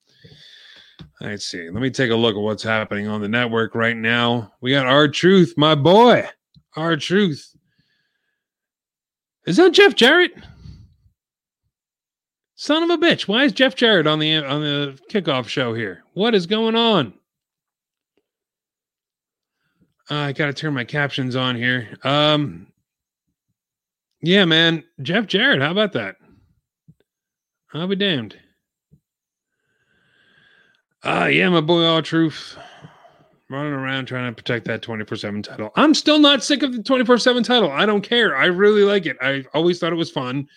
[1.21, 1.69] Let's see.
[1.69, 4.53] Let me take a look at what's happening on the network right now.
[4.61, 6.29] We got R-Truth, my boy.
[6.77, 7.55] R-Truth.
[9.47, 10.33] Is that Jeff Jarrett?
[12.55, 13.27] Son of a bitch.
[13.27, 16.05] Why is Jeff Jarrett on the on the kickoff show here?
[16.15, 17.13] What is going on?
[20.09, 21.99] Uh, I got to turn my captions on here.
[22.05, 22.69] Um
[24.21, 24.85] Yeah, man.
[25.01, 26.17] Jeff Jarrett, how about that?
[27.75, 28.37] I'll be damned.
[31.03, 32.57] Ah, uh, yeah, my boy R-Truth
[33.53, 35.71] running around trying to protect that 24 7 title.
[35.77, 37.71] I'm still not sick of the 24 7 title.
[37.71, 38.37] I don't care.
[38.37, 39.17] I really like it.
[39.21, 40.49] I always thought it was fun.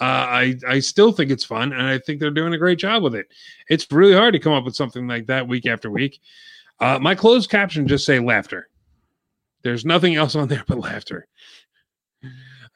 [0.00, 3.02] Uh, I, I still think it's fun, and I think they're doing a great job
[3.02, 3.26] with it.
[3.68, 6.20] It's really hard to come up with something like that week after week.
[6.80, 8.68] Uh, my closed caption just say laughter.
[9.62, 11.28] There's nothing else on there but laughter.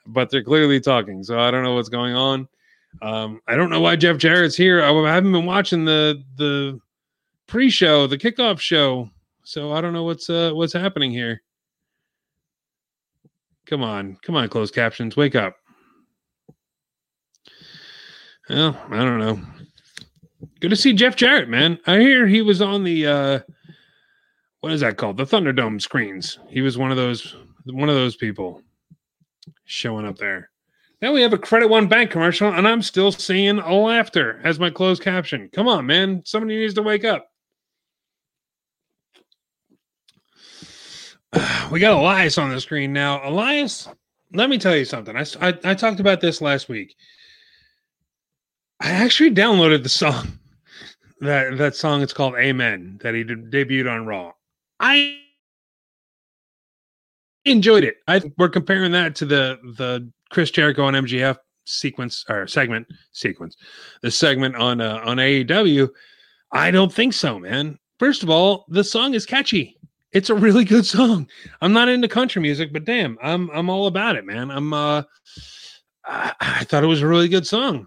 [0.07, 2.49] But they're clearly talking, so I don't know what's going on.
[3.03, 4.83] Um, I don't know why Jeff Jarrett's here.
[4.83, 6.79] I haven't been watching the the
[7.47, 9.11] pre-show, the kickoff show
[9.47, 11.41] so I don't know what's uh what's happening here.
[13.65, 15.57] Come on, come on, closed captions, wake up.
[18.51, 19.41] Well, I don't know.
[20.59, 21.79] Good to see Jeff Jarrett, man.
[21.87, 23.41] I hear he was on the uh
[24.63, 25.17] what is that called?
[25.17, 26.41] The Thunderdome screens.
[26.49, 28.63] He was one of those one of those people
[29.65, 30.51] showing up there.
[31.01, 34.59] Now we have a Credit One Bank commercial, and I'm still seeing a laughter as
[34.59, 35.51] my closed caption.
[35.53, 36.23] Come on, man.
[36.25, 37.29] Somebody needs to wake up.
[41.71, 43.27] We got Elias on the screen now.
[43.29, 43.89] Elias,
[44.33, 45.17] let me tell you something.
[45.17, 45.25] I
[45.65, 46.95] I talked about this last week.
[48.81, 50.39] I actually downloaded the song.
[51.23, 54.33] That that song it's called Amen that he did, debuted on Raw.
[54.81, 55.19] I
[57.47, 57.97] enjoyed it.
[58.07, 63.57] I we're comparing that to the the Chris Jericho and MJF sequence or segment sequence,
[64.03, 65.89] the segment on uh, on AEW.
[66.53, 67.79] I don't think so, man.
[67.99, 69.76] First of all, the song is catchy.
[70.17, 71.29] It's a really good song.
[71.61, 74.51] I'm not into country music, but damn, I'm I'm all about it, man.
[74.51, 75.03] I'm uh
[76.07, 77.87] I, I thought it was a really good song.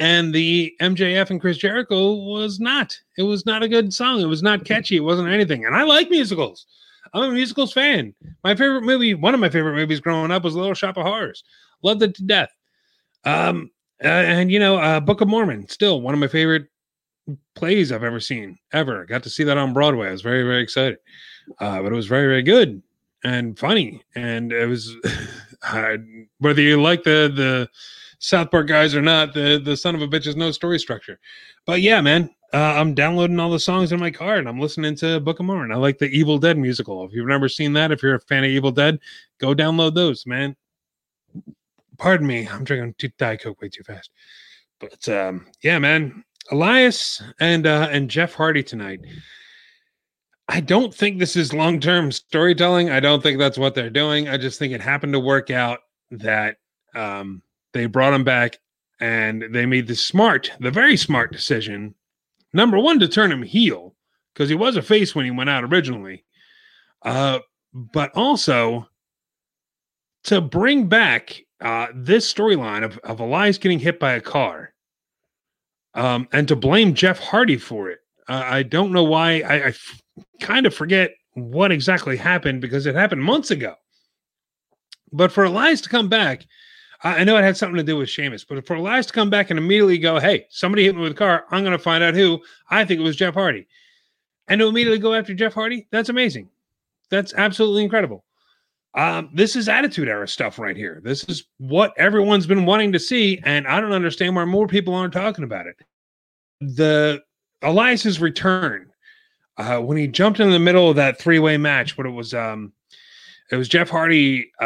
[0.00, 2.98] And the MJF and Chris Jericho was not.
[3.16, 4.22] It was not a good song.
[4.22, 4.96] It was not catchy.
[4.96, 5.64] It wasn't anything.
[5.64, 6.66] And I like musicals.
[7.12, 8.12] I'm a musicals fan.
[8.42, 11.44] My favorite movie, one of my favorite movies growing up was Little Shop of Horrors.
[11.84, 12.50] Loved it to death.
[13.22, 13.70] Um,
[14.02, 16.66] uh, and you know, uh, Book of Mormon, still one of my favorite
[17.54, 19.04] plays I've ever seen ever.
[19.04, 20.08] Got to see that on Broadway.
[20.08, 20.98] I was very very excited.
[21.58, 22.82] Uh, but it was very very good
[23.24, 24.94] and funny, and it was
[25.62, 25.96] uh,
[26.38, 27.68] whether you like the the
[28.18, 31.18] South Park guys or not, the the son of a bitch is no story structure.
[31.66, 34.94] But yeah, man, uh, I'm downloading all the songs in my car and I'm listening
[34.96, 35.72] to Book of Mormon.
[35.72, 37.04] I like the Evil Dead musical.
[37.04, 39.00] If you've never seen that, if you're a fan of Evil Dead,
[39.38, 40.54] go download those, man.
[41.98, 44.10] Pardon me, I'm drinking too, Diet Coke way too fast.
[44.78, 49.00] But um, yeah, man, Elias and uh, and Jeff Hardy tonight.
[50.48, 52.90] I don't think this is long term storytelling.
[52.90, 54.28] I don't think that's what they're doing.
[54.28, 55.80] I just think it happened to work out
[56.10, 56.56] that
[56.94, 58.58] um, they brought him back
[59.00, 61.94] and they made the smart, the very smart decision.
[62.52, 63.94] Number one, to turn him heel
[64.32, 66.24] because he was a face when he went out originally,
[67.02, 67.38] uh,
[67.72, 68.88] but also
[70.24, 74.73] to bring back uh, this storyline of, of Elias getting hit by a car
[75.94, 78.00] um, and to blame Jeff Hardy for it.
[78.28, 79.40] Uh, I don't know why.
[79.40, 80.02] I, I f-
[80.40, 83.74] kind of forget what exactly happened because it happened months ago.
[85.12, 86.46] But for Elias to come back,
[87.02, 89.30] I, I know it had something to do with Sheamus, but for Elias to come
[89.30, 92.02] back and immediately go, hey, somebody hit me with a car, I'm going to find
[92.02, 92.40] out who.
[92.70, 93.66] I think it was Jeff Hardy.
[94.48, 96.48] And to immediately go after Jeff Hardy, that's amazing.
[97.10, 98.24] That's absolutely incredible.
[98.96, 101.00] Um, this is attitude era stuff right here.
[101.02, 104.94] This is what everyone's been wanting to see, and I don't understand why more people
[104.94, 105.76] aren't talking about it.
[106.60, 107.20] The
[107.62, 108.90] Elias's return
[109.56, 112.34] uh, when he jumped in the middle of that three way match, but it was
[112.34, 112.72] um,
[113.50, 114.64] it was Jeff Hardy, uh,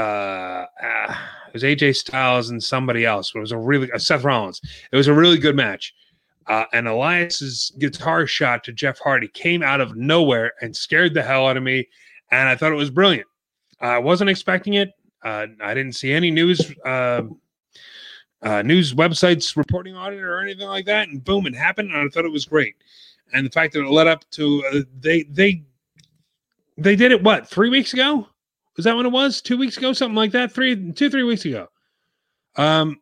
[0.82, 1.16] uh,
[1.48, 3.32] it was AJ Styles and somebody else.
[3.34, 4.60] It was a really uh, Seth Rollins.
[4.92, 5.94] It was a really good match.
[6.46, 11.22] Uh, and Elias's guitar shot to Jeff Hardy came out of nowhere and scared the
[11.22, 11.86] hell out of me.
[12.30, 13.27] And I thought it was brilliant.
[13.80, 14.90] I wasn't expecting it.
[15.24, 17.22] Uh, I didn't see any news uh,
[18.42, 21.08] uh, news websites reporting on it or anything like that.
[21.08, 21.90] And boom, it happened.
[21.90, 22.76] And I thought it was great.
[23.32, 25.64] And the fact that it led up to uh, they they
[26.76, 28.26] they did it what three weeks ago?
[28.76, 29.42] Was that when it was?
[29.42, 30.52] Two weeks ago, something like that.
[30.52, 31.66] Three, two, three weeks ago.
[32.56, 33.00] Um,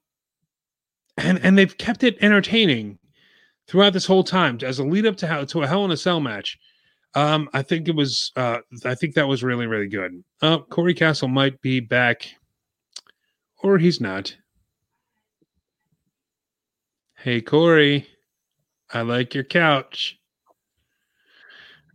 [1.18, 2.98] and and they've kept it entertaining
[3.66, 5.96] throughout this whole time as a lead up to how to a Hell in a
[5.96, 6.58] Cell match.
[7.16, 8.30] Um, I think it was.
[8.36, 10.22] Uh, I think that was really really good.
[10.42, 12.28] Uh, Corey Castle might be back,
[13.62, 14.36] or he's not.
[17.16, 18.06] Hey Corey,
[18.92, 20.18] I like your couch.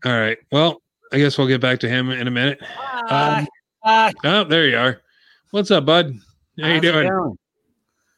[0.04, 0.40] All right.
[0.52, 0.82] Well,
[1.14, 2.60] I guess we'll get back to him in a minute.
[3.08, 3.48] Um,
[3.84, 4.12] Hi.
[4.24, 5.02] oh, there you are.
[5.52, 6.16] What's up, bud?
[6.60, 7.38] How you it doing?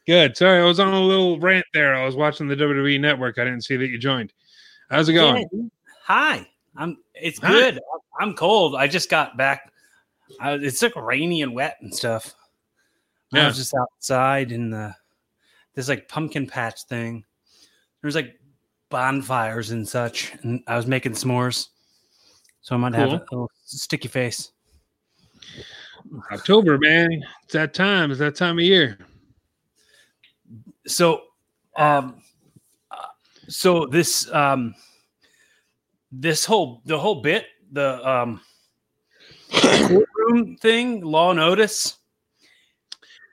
[0.08, 0.38] Good.
[0.38, 1.94] Sorry, I was on a little rant there.
[1.94, 3.40] I was watching the WWE Network.
[3.40, 4.32] I didn't see that you joined.
[4.90, 5.70] How's it going?
[6.06, 6.48] Hi.
[6.76, 6.98] I'm.
[7.14, 7.80] It's good.
[8.20, 8.76] I'm cold.
[8.76, 9.72] I just got back.
[10.40, 12.34] I, it's like rainy and wet and stuff.
[13.34, 14.96] I was just outside in the
[15.76, 17.26] this like pumpkin patch thing.
[18.02, 18.40] There's like
[18.90, 21.70] bonfires and such, and I was making s'mores.
[22.62, 24.52] So I might have a little sticky face.
[26.32, 27.24] October, man.
[27.44, 28.12] It's that time.
[28.12, 28.98] It's that time of year.
[30.86, 31.22] so
[31.76, 32.22] um
[32.92, 33.08] uh,
[33.48, 34.76] so this um
[36.16, 38.40] this whole the whole bit the um
[39.52, 41.98] courtroom thing law notice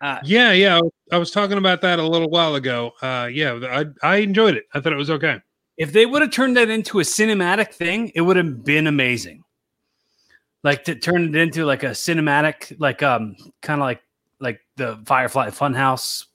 [0.01, 0.81] uh Yeah, yeah.
[1.13, 2.93] I was- talking about that a little while ago.
[3.03, 4.65] Uh, yeah, I I enjoyed it.
[4.73, 5.41] I thought it was okay.
[5.77, 9.43] if they would have turned that into a cinematic thing it would have been amazing
[10.63, 14.03] like to turn it into like a cinematic like um kind of like
[14.41, 16.27] like the firefly funhouse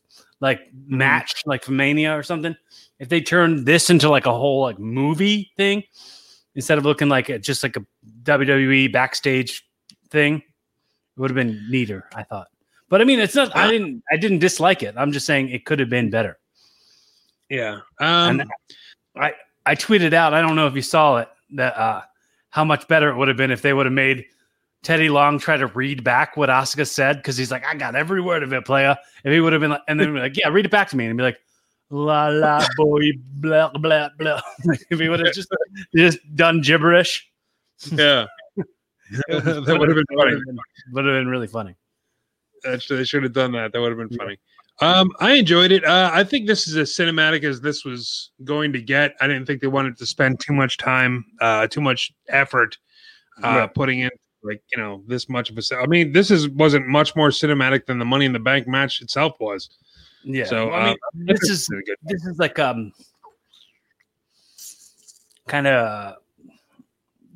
[0.42, 2.56] like match like from mania or something
[3.00, 5.84] if they turned this into like a whole like movie thing
[6.56, 7.86] instead of looking like a, just like a
[8.24, 9.68] wwe backstage
[10.10, 12.48] thing it would have been neater i thought
[12.90, 15.66] but i mean it's not i didn't i didn't dislike it i'm just saying it
[15.66, 16.38] could have been better
[17.50, 17.82] Yeah.
[18.00, 18.52] Um, And
[19.16, 19.34] I
[19.66, 20.34] I tweeted out.
[20.34, 21.30] I don't know if you saw it.
[21.52, 22.02] That uh,
[22.50, 24.26] how much better it would have been if they would have made
[24.82, 28.22] Teddy Long try to read back what Asuka said because he's like, I got every
[28.22, 28.98] word of it, playa.
[29.24, 30.98] If he would have been like, and then be like, yeah, read it back to
[30.98, 31.40] me, and be like,
[31.90, 33.12] la la boy,
[33.42, 34.42] blah blah blah.
[34.90, 35.50] If he would have just
[35.96, 37.28] just done gibberish,
[37.92, 38.26] Yeah.
[39.28, 40.36] that would have been funny.
[40.94, 41.76] Would have been really funny.
[42.68, 43.72] Actually, they should have done that.
[43.74, 44.38] That would have been funny.
[44.82, 45.86] Um, I enjoyed it.
[45.86, 49.16] Uh, I think this is as cinematic as this was going to get.
[49.22, 52.78] I didn't think they wanted to spend too much time, uh, too much effort,
[53.44, 53.74] uh, Right.
[53.74, 54.10] putting in
[54.44, 55.62] like you know this much of a.
[55.78, 59.02] I mean, this is wasn't much more cinematic than the Money in the Bank match
[59.02, 59.70] itself was.
[60.26, 60.46] Yeah.
[60.46, 60.98] So, Well, I mean,
[61.30, 61.70] uh, this is
[62.04, 62.92] this is like um
[65.48, 66.16] kind of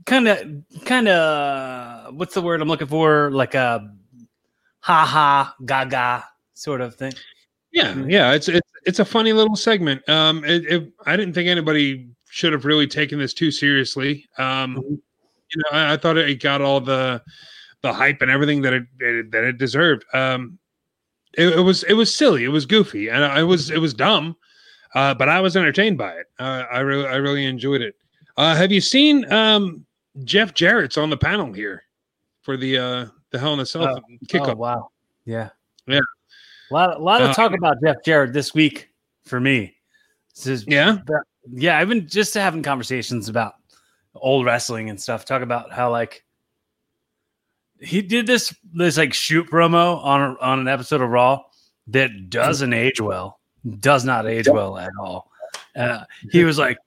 [0.06, 3.94] kind of kind of what's the word i'm looking for like a
[4.80, 6.26] ha ha gaga
[6.56, 7.14] sort of thing
[7.72, 10.08] Yeah, yeah, it's it's it's a funny little segment.
[10.10, 14.26] Um, it, it, I didn't think anybody should have really taken this too seriously.
[14.40, 17.22] Um, you know, I, I thought it got all the
[17.82, 20.04] the hype and everything that it, it that it deserved.
[20.14, 20.58] Um,
[21.38, 24.36] it, it was it was silly, it was goofy, and I was it was dumb,
[24.96, 26.28] uh, but I was entertained by it.
[26.40, 27.96] Uh, I really I really enjoyed it.
[28.38, 29.86] Uh, have you seen um,
[30.24, 31.84] Jeff Jarrett's on the panel here
[32.42, 34.54] for the uh, the Hell in a Cell Oh, kickoff?
[34.54, 34.90] oh wow
[35.26, 35.50] yeah
[35.86, 36.00] Yeah.
[36.00, 38.90] a lot, a lot of Uh, talk about jeff jarrett this week
[39.26, 39.76] for me
[40.36, 40.98] this is Yeah,
[41.52, 43.56] yeah i've been just having conversations about
[44.16, 46.24] old wrestling and stuff talk about how like
[47.82, 51.42] he did this this like shoot promo on a, on an episode of raw
[51.88, 53.40] that doesn't age well
[53.80, 55.32] does not age well at all
[55.76, 56.78] uh, he was like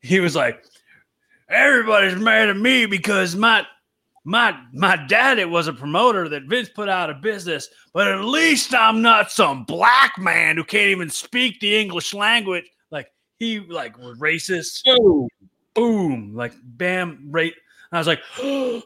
[0.00, 0.64] he was like
[1.48, 3.66] everybody's mad at me because my
[4.24, 8.74] my my daddy was a promoter that Vince put out of business, but at least
[8.74, 12.64] I'm not some black man who can't even speak the English language.
[12.90, 14.80] Like he like was racist.
[15.74, 17.52] Boom, like bam, right.
[17.92, 18.20] I was like,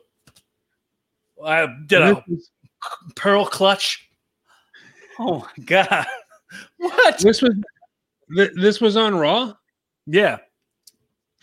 [1.44, 2.24] I did a
[3.16, 4.08] pearl clutch.
[5.18, 6.06] Oh my god,
[6.78, 7.18] what?
[7.18, 7.54] this was
[8.36, 9.52] th- this was on Raw.
[10.06, 10.38] Yeah,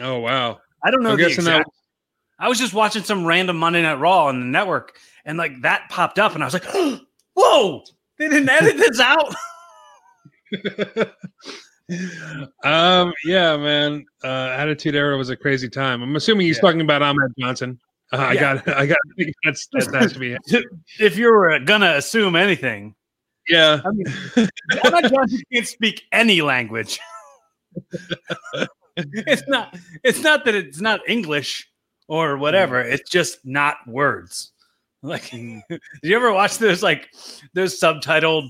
[0.02, 0.60] Oh wow!
[0.84, 1.12] I don't know.
[1.12, 1.66] I'm the guessing that-
[2.38, 5.90] I was just watching some random Monday Night Raw on the network, and like that
[5.90, 6.66] popped up, and I was like,
[7.36, 7.84] "Whoa!
[8.18, 9.34] They didn't edit this out."
[12.64, 14.06] um, yeah, man.
[14.24, 16.02] Uh, Attitude Era was a crazy time.
[16.02, 16.62] I'm assuming he's Yeah.
[16.62, 17.80] talking about Ahmed Johnson.
[18.14, 18.62] Uh, I Yeah.
[18.64, 18.98] got, I got.
[19.12, 20.38] I think that's that has to be.
[21.00, 22.96] if you were uh, gonna assume anything,
[23.50, 24.50] Yeah, I mean,
[25.10, 27.00] Johnson can't speak any language.
[28.98, 29.78] it's not.
[30.04, 31.70] It's not that it's not English
[32.08, 32.84] or whatever.
[32.84, 32.94] Mm.
[32.94, 34.52] It's just not words.
[35.02, 35.62] Like, mm.
[35.70, 37.10] did you ever watch those like
[37.54, 38.50] those subtitled?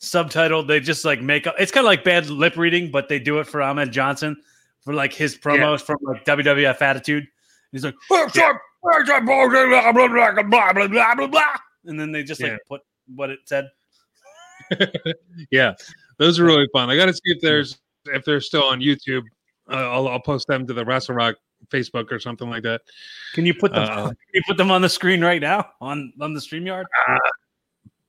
[0.00, 1.54] Subtitled, they just like make up.
[1.58, 4.36] It's kind of like bad lip reading, but they do it for Ahmed Johnson
[4.82, 7.26] for like his promos from like WWF Attitude.
[7.72, 8.52] He's like, blah, blah,
[8.84, 11.56] blah, blah, blah, blah, blah, blah, blah.
[11.86, 12.58] and then they just like Yeah.
[12.68, 12.80] put
[13.14, 13.68] what it said.
[15.50, 15.74] yeah.
[16.18, 16.90] Those are really fun.
[16.90, 19.22] I got to see if there's if they're still on YouTube.
[19.70, 21.36] Uh, I'll, I'll post them to the Wrestle Rock
[21.68, 22.82] Facebook or something like that.
[23.34, 23.82] Can you put them?
[23.82, 26.84] Uh, can you put them on the screen right now on on the Streamyard?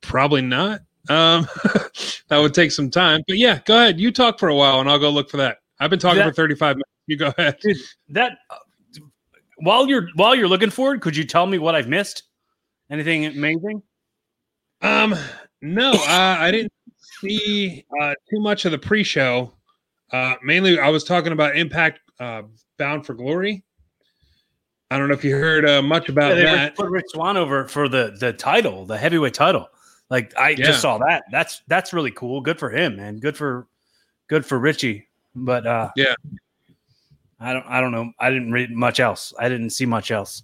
[0.01, 0.81] Probably not.
[1.09, 1.47] Um,
[2.29, 3.21] that would take some time.
[3.27, 3.99] But yeah, go ahead.
[3.99, 5.59] You talk for a while, and I'll go look for that.
[5.79, 6.89] I've been talking That- for 35 minutes.
[7.07, 7.57] You go ahead.
[8.09, 8.55] That uh,
[9.57, 12.23] while you're while you're looking for it, could you tell me what I've missed?
[12.89, 13.81] Anything amazing?
[14.81, 15.15] Um,
[15.61, 19.51] no, uh, I didn't see uh, too much of the pre-show.
[20.11, 22.43] Uh, mainly, I was talking about Impact uh,
[22.77, 23.63] Bound for Glory.
[24.91, 26.75] I don't know if you heard uh, much about Yeah, they that.
[26.75, 29.67] put Rich Swann over for the the title, the heavyweight title.
[30.11, 30.65] Like I Yeah.
[30.65, 31.23] just saw that.
[31.31, 32.39] That's that's really cool.
[32.41, 33.17] Good for him, man.
[33.17, 33.67] Good for
[34.27, 35.07] good for Richie.
[35.33, 36.13] But uh Yeah.
[37.39, 38.11] I don't I don't know.
[38.19, 39.33] I didn't read much else.
[39.39, 40.43] I didn't see much else.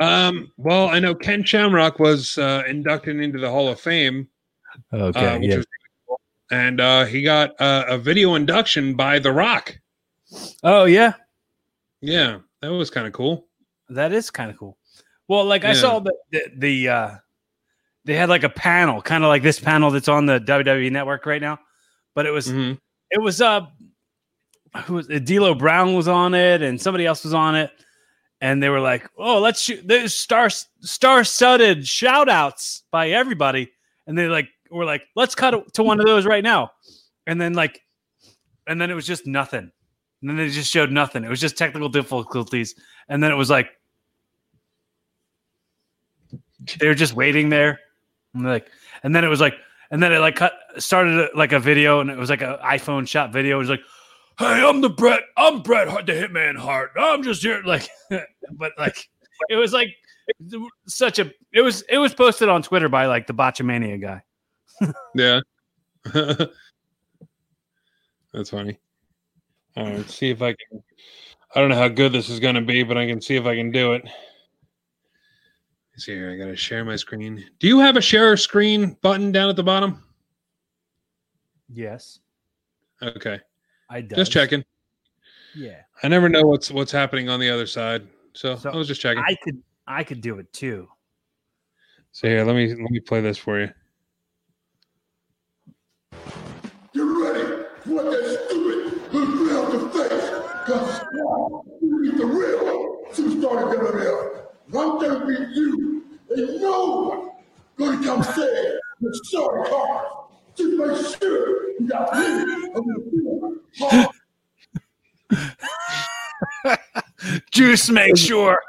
[0.00, 4.26] Um, well, I know Ken Shamrock was uh, inducted into the Hall of Fame,
[4.92, 5.26] Okay.
[5.26, 5.66] uh, which was really
[6.08, 6.20] cool.
[6.50, 9.78] and uh, he got uh, a video induction by The Rock.
[10.64, 11.12] oh yeah.
[12.00, 13.46] Yeah, that was kind of cool.
[13.90, 14.76] That is kind of cool.
[15.28, 17.10] Well, like I saw the the, the uh
[18.04, 21.26] they had like a panel, kind of like this panel that's on the WWE network
[21.26, 21.60] right now.
[22.16, 22.78] But it was Mhm.
[23.12, 23.66] it was uh
[24.84, 27.70] who was D'Lo Brown was on it and somebody else was on it.
[28.40, 33.70] And they were like, oh, let's shoot there's star star studded shout outs by everybody.
[34.06, 36.72] And they like were like, let's cut to one of those right now.
[37.26, 37.82] And then like
[38.66, 39.70] and then it was just nothing.
[40.20, 41.24] And then they just showed nothing.
[41.24, 42.74] It was just technical difficulties.
[43.08, 43.70] And then it was like
[46.78, 47.80] they were just waiting there.
[48.34, 48.68] And like,
[49.02, 49.54] and then it was like,
[49.90, 53.06] and then it like cut started like a video, and it was like an iPhone
[53.06, 53.56] shot video.
[53.56, 53.82] It was like,
[54.42, 56.90] "Hey, I'm the Bret, I'm Bret Hart, the Hitman Hart.
[56.98, 57.88] I'm just here." Like,
[58.52, 59.08] but like,
[59.48, 59.88] it was like
[60.86, 61.30] such a.
[61.52, 64.22] It was it was posted on Twitter by like the Botchamania guy.
[65.14, 65.40] Yeah.
[68.32, 68.80] That's funny.
[69.76, 70.82] All right, see if I can.
[71.54, 73.44] I don't know how good this is going to be, but I can see if
[73.44, 74.02] I can do it.
[75.92, 76.32] Let's see here.
[76.32, 77.44] I got to share my screen.
[77.60, 80.02] Do you have a share screen button down at the bottom?
[81.68, 82.20] Yes,
[83.02, 83.40] Okay,
[83.92, 84.16] I does.
[84.16, 84.64] just checking.
[85.54, 88.88] Yeah, I never know what's what's happening on the other side, so, So, I was
[88.88, 89.22] just checking.
[89.26, 90.88] I could I could do it too.
[92.12, 93.68] so here, let me let me play this for you.
[96.94, 97.64] You ready?
[97.84, 100.30] For what that stupid look me out the face?
[100.66, 104.46] Cause now you meet the real superstar in WWE.
[104.68, 106.02] And I'm gonna beat you.
[106.30, 107.30] And no one
[107.76, 110.08] gonna come say you're sorry, Carter.
[110.56, 112.12] Just make sure you got
[113.82, 114.08] on.
[117.50, 118.60] Juice, make sure.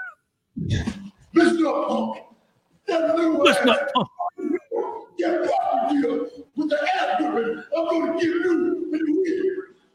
[1.33, 2.17] Listen up, punk.
[2.87, 4.09] That little Listen ass up, punk.
[5.17, 9.43] get back you with the ass whipping I'm gonna give you in the week.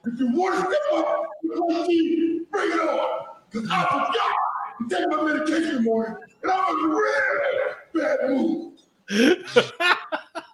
[0.07, 3.27] If you want to step up team, bring it on.
[3.51, 4.35] Because I forgot
[4.81, 8.73] to take my medication in the morning, and I'm in a real bad mood.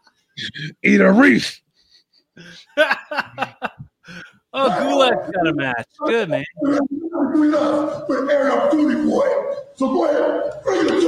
[0.82, 1.60] Eat a reef.
[2.76, 2.92] oh,
[4.52, 5.86] Gulak's got a match.
[6.06, 6.44] Good man.
[6.62, 9.28] Between us, with Aaron Abduli boy.
[9.76, 11.00] So go ahead, bring it to it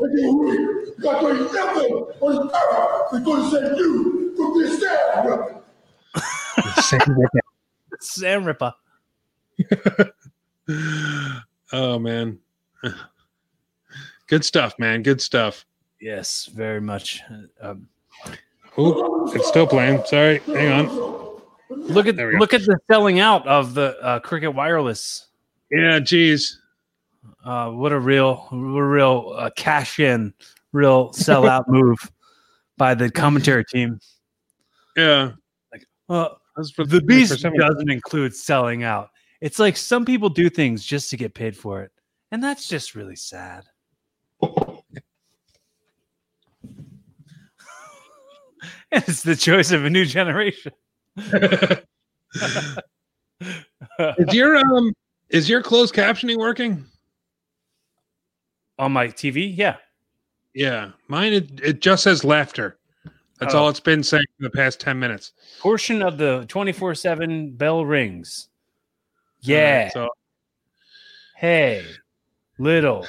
[0.00, 0.94] and get real.
[0.96, 4.80] Because there ain't nothing on this earth that's going to save you from this
[6.88, 7.40] sad weapon.
[8.00, 8.72] Sam ripper.
[11.72, 12.38] oh man,
[14.26, 15.02] good stuff, man.
[15.02, 15.66] Good stuff.
[16.00, 17.20] Yes, very much.
[17.60, 17.88] Um,
[18.78, 20.02] Ooh, it's still playing.
[20.06, 21.40] Sorry, hang on.
[21.70, 25.26] look at look at the selling out of the uh, Cricket Wireless.
[25.70, 26.60] Yeah, geez.
[27.44, 30.34] Uh, what a real, what a real uh, cash in,
[30.72, 31.98] real sellout move
[32.76, 33.98] by the commentary team.
[34.96, 35.32] Yeah,
[35.72, 39.10] Like, that's for the beast doesn't include selling out.
[39.40, 41.92] It's like some people do things just to get paid for it,
[42.30, 43.64] and that's just really sad.
[48.92, 50.72] it's the choice of a new generation.
[54.18, 54.92] is your um
[55.30, 56.84] is your closed captioning working?
[58.78, 59.76] On my TV, yeah.
[60.54, 62.78] Yeah, mine it, it just says laughter.
[63.40, 63.58] That's Oh.
[63.64, 65.32] all it's been saying for the past ten minutes.
[65.60, 68.48] Portion of the 24 7 bell rings.
[69.40, 69.88] Yeah.
[69.90, 70.08] So
[71.36, 71.84] hey,
[72.58, 73.06] little.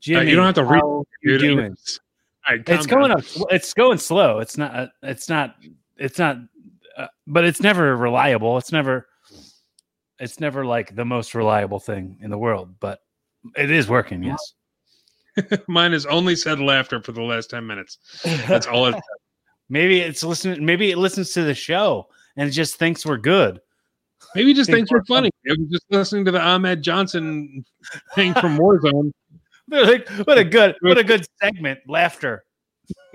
[0.00, 0.80] Jimmy, Uh, you don't have to read.
[0.80, 1.58] how you doing?
[1.72, 2.00] it's-
[2.48, 3.18] all right, It's going down.
[3.20, 3.24] up.
[3.50, 4.38] It's going slow.
[4.40, 4.74] It's not.
[4.74, 5.56] uh, It's not.
[5.96, 6.38] It's not.
[6.96, 8.58] Uh, but it's never reliable.
[8.58, 9.08] It's never.
[10.20, 12.74] It's never like the most reliable thing in the world.
[12.80, 13.00] But
[13.56, 14.22] it is working.
[14.22, 14.54] Yes.
[15.66, 17.98] Mine has only said laughter for the last ten minutes.
[18.46, 18.94] That's all it.
[19.68, 20.64] maybe it's listening.
[20.64, 23.60] Maybe it listens to the show and it just thinks we're good.
[24.34, 25.30] Maybe just Think thinks we're we're funny.
[25.44, 27.64] It was just listening to the Ahmed Johnson
[28.14, 29.10] thing from Warzone.
[29.74, 31.80] They're like, what a good, what a good segment.
[31.88, 32.44] Laughter.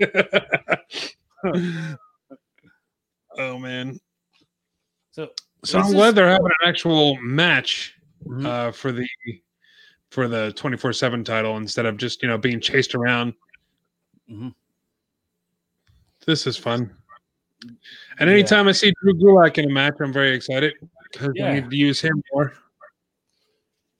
[3.38, 3.98] oh man.
[5.12, 5.30] So
[5.64, 7.94] So I'm is- glad they're having an actual match
[8.44, 9.06] uh, for the
[10.10, 13.32] for the 24 7 title instead of just you know being chased around.
[14.30, 14.54] Mhm.
[16.26, 16.94] This is fun.
[18.18, 20.74] And anytime I see Drew Gulak in a match, I'm very excited
[21.12, 21.48] because Yeah.
[21.50, 22.52] I need to use him more.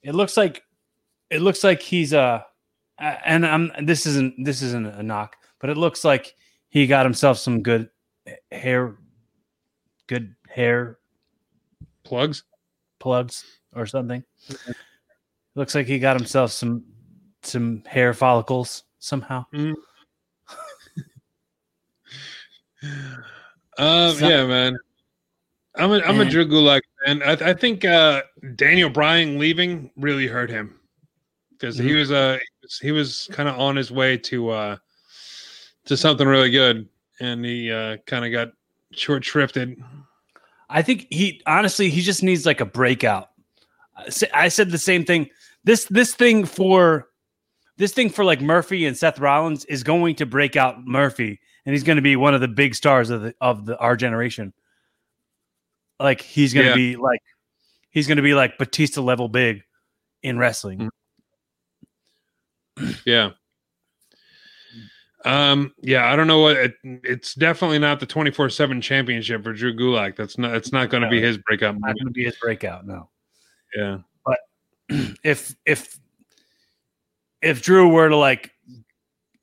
[0.03, 0.63] it looks like
[1.31, 2.43] it looks like he's uh,
[3.01, 6.35] and I'm this isn't this isn't a knock, but it looks like
[6.69, 7.89] he got himself some good
[8.53, 8.97] hair
[10.07, 10.99] good hair
[12.05, 12.43] Plugs.
[12.99, 13.45] plugs
[13.75, 14.23] or something.
[15.55, 16.85] Looks like he got himself some
[17.43, 19.45] some hair follicles somehow.
[23.79, 24.79] Um, So- yeah, man.
[25.77, 27.23] I'm a I'm a And- Drew Gulak fan.
[27.23, 28.23] I, I think uh,
[28.57, 30.79] Daniel Bryan leaving really hurt him
[31.53, 31.97] because he Mhm.
[31.99, 32.39] was uh
[32.79, 34.77] he was kind of on his way to uh
[35.87, 36.89] to something really good,
[37.21, 38.53] and he uh, kind of got
[38.93, 39.83] short shrifted.
[40.69, 43.31] I think he honestly he just needs like a breakout.
[44.33, 45.29] I said the same thing.
[45.65, 47.09] This this thing for
[47.77, 51.75] this thing for like Murphy and Seth Rollins is going to break out Murphy, and
[51.75, 54.53] he's going to be one of the big stars of the of the our generation.
[55.99, 56.77] Like he's going to Yeah.
[56.77, 57.21] be like
[57.91, 59.63] he's going to be like Batista level big
[60.23, 60.89] in wrestling.
[63.05, 63.31] Yeah.
[65.25, 65.75] Um.
[65.83, 66.11] Yeah.
[66.11, 69.77] I don't know what it, it's definitely not the twenty four seven championship for Drew
[69.77, 70.17] Gulak.
[70.17, 70.55] That's not.
[70.55, 72.87] It's not going to be his breakout Not going to be his breakout.
[72.87, 73.11] No.
[73.77, 73.99] Yeah.
[74.25, 74.39] But
[75.23, 75.99] if if
[77.43, 78.51] if Drew were to like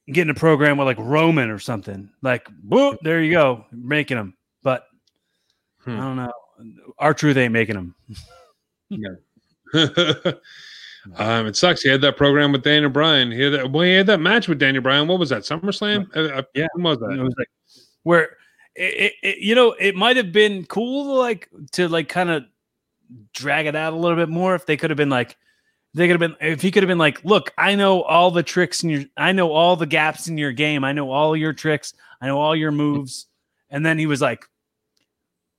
[0.08, 4.18] get in a program with like Roman or something, like whoop, there you go, making
[4.18, 4.36] him.
[4.64, 4.84] But
[5.86, 5.98] I Hmm.
[5.98, 6.32] don't know.
[6.98, 7.96] R-Truth ain't making him.
[11.16, 11.82] um, it sucks.
[11.82, 13.32] He had that program with Daniel Bryan.
[13.32, 15.08] He had that, well, he had that match with Daniel Bryan.
[15.08, 15.44] What was that?
[15.44, 16.08] SummerSlam?
[16.16, 16.68] Uh, uh, Yeah.
[16.74, 17.24] when was It that?
[17.24, 17.50] was like
[18.04, 18.38] where
[18.76, 22.30] it, it, it- you know it might have been cool to like to like kind
[22.30, 22.44] of
[23.34, 25.36] drag it out a little bit more if they could have been like
[25.94, 28.44] they could have been if he could have been like look i know all the
[28.44, 31.54] tricks in your i know all the gaps in your game i know all your
[31.54, 33.28] tricks i know all your moves
[33.70, 34.46] and then he was like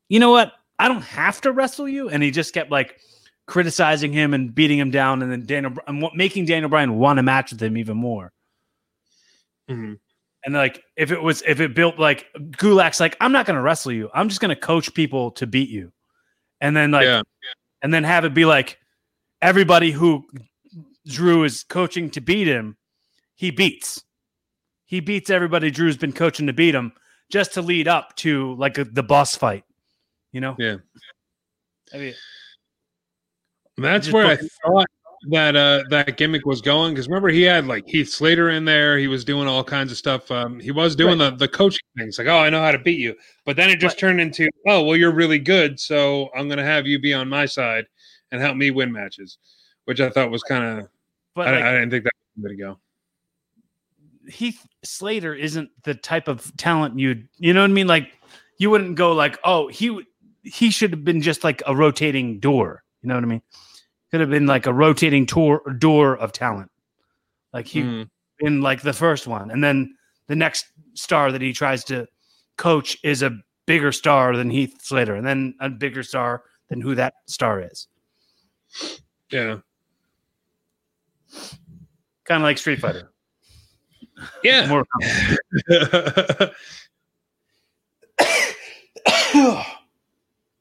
[0.08, 3.00] you know what i don't have to wrestle you and he just kept like
[3.48, 7.18] criticizing him and beating him down and then daniel and wa- making daniel bryan want
[7.18, 8.30] a match with him even more
[9.70, 9.98] Mhm.
[10.44, 13.92] and like if it was if it built like Gulak's like, I'm not gonna wrestle
[13.92, 14.08] you.
[14.14, 15.92] I'm just gonna coach people to beat you.
[16.62, 17.20] And then like Yeah.
[17.82, 18.78] and then have it be like
[19.42, 20.26] everybody who
[21.06, 22.78] Drew is coaching to beat him,
[23.34, 24.02] he beats.
[24.86, 26.92] He beats everybody Drew's been coaching to beat him
[27.30, 29.64] just to lead up to like a, the boss fight.
[30.32, 30.56] You know?
[30.58, 30.76] Yeah.
[31.92, 32.14] I mean,
[33.78, 34.86] That's where I thought
[35.30, 38.98] that uh, that gimmick was going because remember he had like Heath Slater in there.
[38.98, 40.30] He was doing all kinds of stuff.
[40.30, 43.00] Um, he was doing the the coaching things like, oh, I know how to beat
[43.00, 43.14] you.
[43.44, 44.00] But then it just Right.
[44.00, 47.46] turned into, oh, well, you're really good, so I'm gonna have you be on my
[47.46, 47.86] side
[48.30, 49.38] and help me win matches,
[49.86, 50.88] which I thought was kind of.
[51.34, 52.78] but I, like, I didn't think that was going to go.
[54.28, 57.86] Heath Slater isn't the type of talent you'd you know what I mean?
[57.86, 58.12] Like
[58.58, 60.04] you wouldn't go like, oh, he
[60.42, 62.82] he should have been just like a rotating door.
[63.02, 63.42] You know what I mean?
[64.10, 66.70] Could have been like a rotating tour door of talent.
[67.52, 68.08] Like he Mm.
[68.40, 69.50] in like the first one.
[69.50, 69.94] And then
[70.28, 72.06] the next star that he tries to
[72.56, 73.36] coach is a
[73.66, 77.86] bigger star than Heath Slater, and then a bigger star than who that star is.
[79.30, 79.58] Yeah.
[82.24, 83.10] Kind of like Street Fighter.
[84.42, 84.66] Yeah.
[84.68, 84.84] More.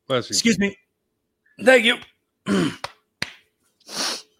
[0.09, 0.77] Excuse me.
[1.63, 1.97] Thank you.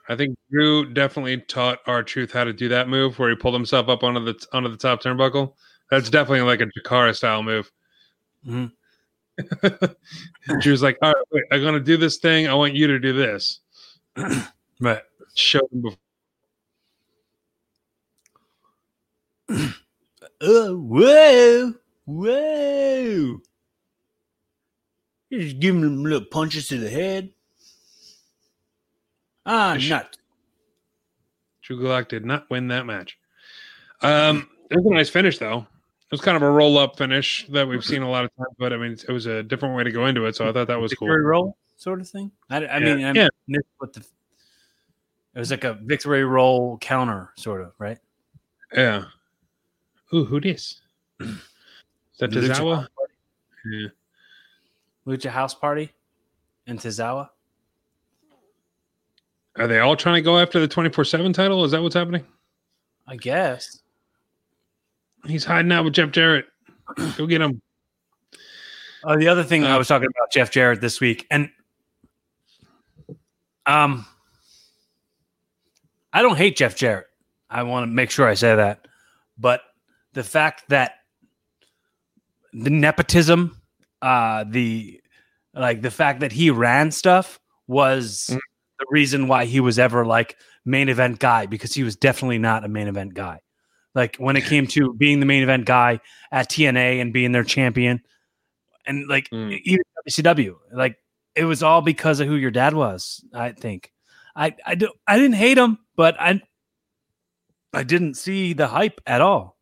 [0.10, 3.90] I think Drew definitely taught R-Truth how to do that move where he pulled himself
[3.90, 5.54] up onto the onto the top turnbuckle.
[5.92, 7.72] That's definitely like a Jakara style move.
[8.48, 8.72] Mhm.
[10.62, 12.48] Drew's like, all right, wait, I'm gonna do this thing.
[12.48, 13.62] I want you to do this.
[14.82, 15.02] Right.
[15.36, 15.98] Show him before.
[20.42, 21.74] Oh, whoa,
[22.06, 23.42] whoa.
[25.30, 27.32] You're just giving them little punches to the head.
[29.48, 30.18] Ah, Sh- nut.
[31.64, 33.18] Drew Gulak did not win that match.
[34.02, 35.60] Um, it was a nice finish though.
[35.60, 38.50] It was kind of a roll up finish that we've seen a lot of times,
[38.60, 40.68] but I mean, it was a different way to go into it, so I thought
[40.68, 41.08] that was cool.
[41.08, 42.32] Victory roll sort of thing.
[42.50, 42.96] I, I Yeah.
[42.96, 43.28] mean, I Yeah.
[43.48, 44.02] missed what the.
[45.36, 48.00] It was like a victory roll counter, sort of, right?
[48.74, 49.06] Yeah.
[50.14, 50.82] Ooh, who this?
[51.20, 51.28] Is
[52.20, 52.76] that Lucha Tozawa?
[52.78, 52.88] House
[53.70, 53.88] Yeah.
[55.06, 55.92] Lucha House Party
[56.66, 57.30] in Tozawa.
[59.58, 61.64] Are they all trying to go after the 24 7 title?
[61.66, 62.26] Is that what's happening?
[63.08, 63.80] I guess.
[65.26, 66.46] He's hiding out with Jeff Jarrett.
[67.18, 67.62] Go get him.
[69.04, 71.50] Oh, the other thing I Uh, was talking about Jeff Jarrett this week, and
[73.66, 74.06] um,
[76.14, 77.08] I don't hate Jeff Jarrett.
[77.50, 78.88] I want to make sure I say that,
[79.38, 79.62] but
[80.14, 80.96] the fact that
[82.54, 83.62] the nepotism,
[84.02, 85.00] uh, the
[85.54, 88.40] like the fact that he ran stuff was Mm.
[88.80, 92.64] The reason why he was ever like main event guy because he was definitely not
[92.66, 93.40] a main event guy.
[93.96, 96.00] Like when it came to being the main event guy
[96.32, 98.02] at TNA and being their champion,
[98.86, 99.60] and like Mm.
[99.64, 100.98] even WCW, like
[101.36, 103.24] it was all because of who your dad was.
[103.34, 103.92] I think.
[104.36, 106.42] I I do I didn't hate him, but I
[107.74, 109.58] I didn't see the hype at all.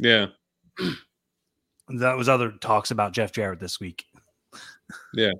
[0.00, 0.26] Yeah.
[1.88, 4.06] That was other talks about Jeff Jarrett this week.
[5.14, 5.30] Yeah.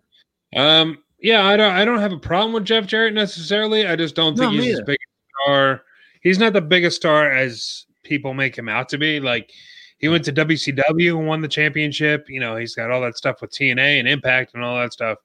[0.55, 3.87] Um, yeah, I don't I don't have a problem with Jeff Jarrett necessarily.
[3.87, 5.83] I just don't think No, he's as big a star.
[6.23, 9.21] He's not the biggest star as people make him out to be.
[9.21, 9.51] Like
[9.99, 12.27] he went to WCW and won the championship.
[12.29, 15.19] You know, he's got all that stuff with TNA and Impact and all that stuff.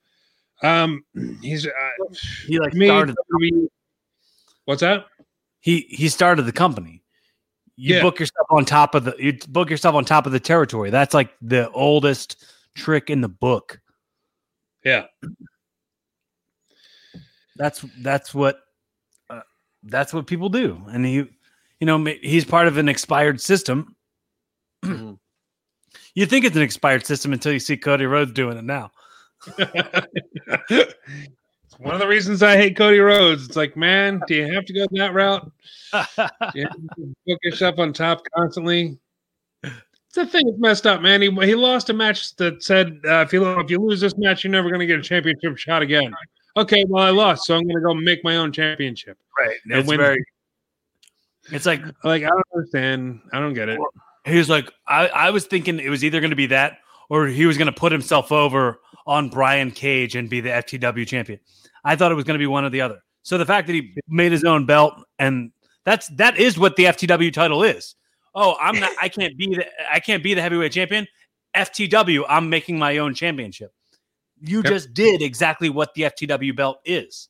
[0.63, 1.03] Um,
[1.41, 1.71] he's uh,
[2.47, 3.67] He like me, started WWE
[4.65, 5.05] What's that?
[5.59, 7.03] he he started the company.
[7.75, 8.01] You Yeah.
[8.01, 10.89] book yourself on top of the you book yourself on top of the territory.
[10.91, 13.79] That's like the oldest trick in the book.
[14.85, 15.05] Yeah.
[17.61, 18.59] That's that's what
[19.29, 19.41] uh,
[19.83, 20.81] that's what people do.
[20.89, 21.13] And he
[21.79, 23.95] you know he's part of an expired system.
[24.83, 25.19] Mhm.
[26.15, 28.89] You think it's an expired system until you see Cody Rhodes doing it now.
[30.69, 30.95] It's
[31.77, 33.45] one of the reasons I hate Cody Rhodes.
[33.45, 35.51] It's like, man, do you have to go that route?
[36.55, 38.97] You have to put yourself on top constantly.
[39.63, 40.47] It's the thing.
[40.49, 41.21] It's messed up, man.
[41.21, 44.43] He, he lost a match that said uh, if you if you lose this match,
[44.43, 46.11] you're never going to get a championship shot again.
[46.57, 49.17] Okay, well I lost, so I'm going to go make my own championship.
[49.39, 49.55] right.
[49.65, 50.23] And It's when- very.
[51.51, 53.19] It's like Like I don't understand.
[53.33, 53.79] I don't get it.
[54.25, 56.77] he was like, I, I was thinking it was either going to be that
[57.09, 61.07] or he was going to put himself over on Brian Cage and be the FTW
[61.07, 61.39] champion.
[61.83, 62.99] I thought it was going to be one or the other.
[63.23, 65.51] So the fact that he made his own belt and
[65.83, 67.95] that's that is what the FTW title is.
[68.35, 68.91] Oh, I'm not.
[69.01, 69.65] I can't be the.
[69.91, 71.07] I can't be the heavyweight champion.
[71.55, 72.23] FTW.
[72.29, 73.73] I'm making my own championship.
[74.41, 74.65] You Yep.
[74.65, 77.29] just did exactly what the FTW belt is.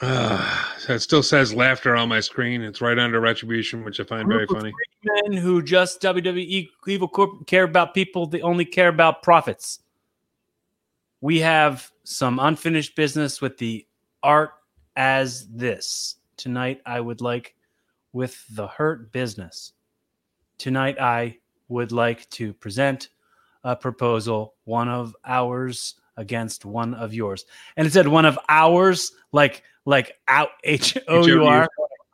[0.00, 2.60] Uh, so it still says laughter on my screen.
[2.62, 4.72] It's right under retribution, which I find very funny.
[5.04, 8.26] Men who just WWE Evil Corp care about people.
[8.26, 9.78] They only care about profits.
[11.20, 13.86] We have some unfinished business with the
[14.24, 14.50] art
[14.96, 16.16] as this.
[16.36, 17.54] Tonight, I would like
[18.12, 19.72] with the hurt business.
[20.58, 23.10] Tonight, I would like to present
[23.64, 27.44] a proposal, one of ours against one of yours.
[27.76, 31.68] And it said one of ours, like like out H O U R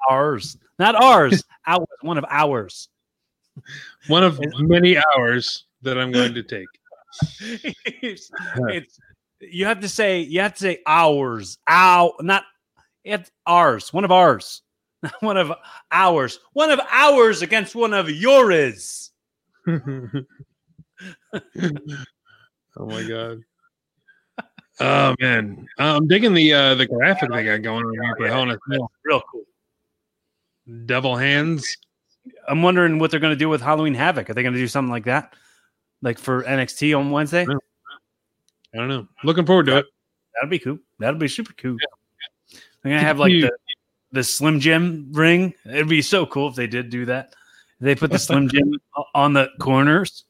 [0.08, 1.42] ours, not ours.
[1.66, 2.88] ours, one of ours.
[4.06, 6.68] One of many hours that I'm going to take.
[8.02, 8.30] it's,
[8.68, 8.98] it's
[9.40, 11.58] you have to say you have to say ours.
[11.68, 12.44] Ow, not
[13.04, 13.92] it's ours.
[13.92, 14.62] One of ours.
[15.02, 15.52] Not one of
[15.92, 16.40] ours.
[16.54, 19.12] One of ours against one of yours.
[22.76, 23.42] oh my god.
[24.80, 28.42] Oh man, I'm digging the uh the graphic they got going on here for Hell
[28.44, 28.90] in a Cell.
[29.04, 29.42] Real cool.
[30.86, 31.76] Devil hands.
[32.46, 34.28] I'm wondering what they're going to do with Halloween Havoc.
[34.28, 35.34] Are they going to do something like that,
[36.02, 37.46] like for NXT on Wednesday?
[37.48, 37.56] Yeah.
[38.74, 39.08] I don't know.
[39.24, 39.86] Looking forward to it.
[40.34, 40.78] That'd be cool.
[40.98, 41.76] That'd be super cool.
[42.82, 43.50] They're gonna have like the,
[44.12, 45.54] the Slim Jim ring.
[45.66, 47.34] It'd be so cool if they did do that.
[47.80, 48.74] They put the Slim Jim
[49.14, 50.24] on the corners.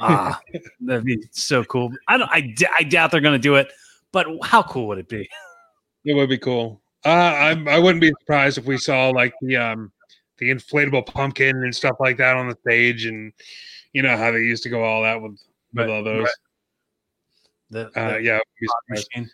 [0.00, 0.40] Ah,
[0.80, 1.90] that'd be so cool.
[2.06, 2.30] I don't.
[2.32, 3.72] I, d- I doubt they're gonna do it,
[4.12, 5.28] but how cool would it be?
[6.04, 6.80] It would be cool.
[7.04, 9.92] Uh, I I wouldn't be surprised if we saw like the um
[10.38, 13.32] the inflatable pumpkin and stuff like that on the stage, and
[13.92, 15.32] you know how they used to go all that with
[15.74, 16.28] with Right, all those.
[17.70, 18.38] The, Uh, the yeah,
[18.88, 19.30] machine.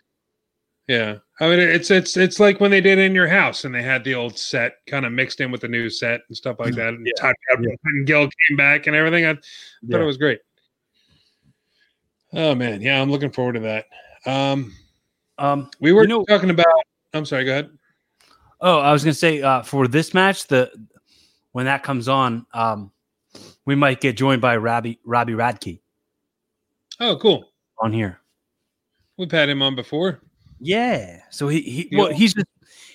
[0.87, 1.15] yeah.
[1.39, 4.03] I mean, it's it's it's like when they did in your house, and they had
[4.03, 6.89] the old set kind of mixed in with the new set and stuff like that.
[6.95, 9.25] And Yeah, Todd Gil came back and everything.
[9.25, 9.43] I thought
[9.83, 10.01] Yeah.
[10.01, 10.39] it was great.
[12.35, 13.85] Oh man, yeah, I'm looking forward to that.
[14.25, 14.73] Um,
[15.37, 16.65] Um, we were You know- talking about.
[17.13, 17.43] I'm sorry.
[17.45, 17.69] Go ahead.
[18.61, 20.71] Oh, I was gonna say uh, for this match, the
[21.51, 22.91] when that comes on, um,
[23.65, 25.79] we might get joined by Robbie Robbie Radke
[26.99, 27.51] Oh, cool.
[27.79, 28.19] on here.
[29.17, 30.21] We've had him on before.
[30.59, 31.21] Yeah.
[31.31, 31.99] So he, he Yeah.
[31.99, 32.47] well, he's just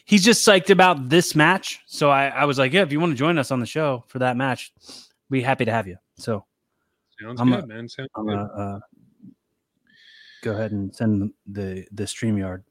[0.06, 1.80] he's just psyched about this match.
[1.86, 4.04] So I, I was like, yeah, if you want to join us on the show
[4.08, 4.72] for that match,
[5.30, 5.96] be happy to have you.
[6.16, 6.44] So
[7.20, 7.88] Sounds I'm good, a- man.
[7.88, 8.32] Sounds I'm good.
[8.36, 8.80] gonna uh,
[10.42, 12.64] go ahead and send the the stream yard.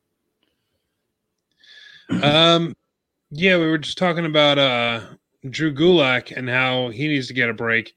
[2.23, 2.75] Um,
[3.31, 5.01] yeah, we were just talking about uh
[5.49, 7.95] Drew Gulak and how he needs to get a break.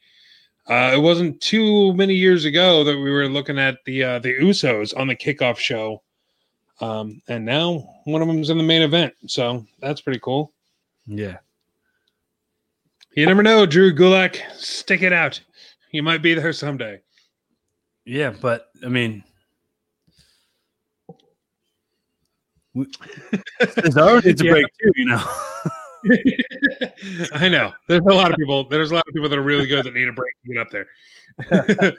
[0.68, 4.34] Uh, it wasn't too many years ago that we were looking at the uh, the
[4.34, 6.02] Usos on the kickoff show,
[6.80, 9.12] um, and now one of them's in the main event.
[9.26, 10.52] So that's pretty cool.
[11.06, 11.38] Yeah.
[13.14, 14.40] You never know, Drew Gulak.
[14.54, 15.40] Stick it out.
[15.90, 17.00] You might be there someday.
[18.04, 19.22] Yeah, but I mean,
[22.74, 22.86] we-
[23.62, 24.50] Cesaro needs a Yeah.
[24.52, 24.92] break too.
[24.96, 25.22] You know.
[27.34, 27.72] I know.
[27.88, 28.68] There's a lot of people.
[28.68, 30.60] There's a lot of people that are really good that need a break to get
[30.60, 31.94] up there.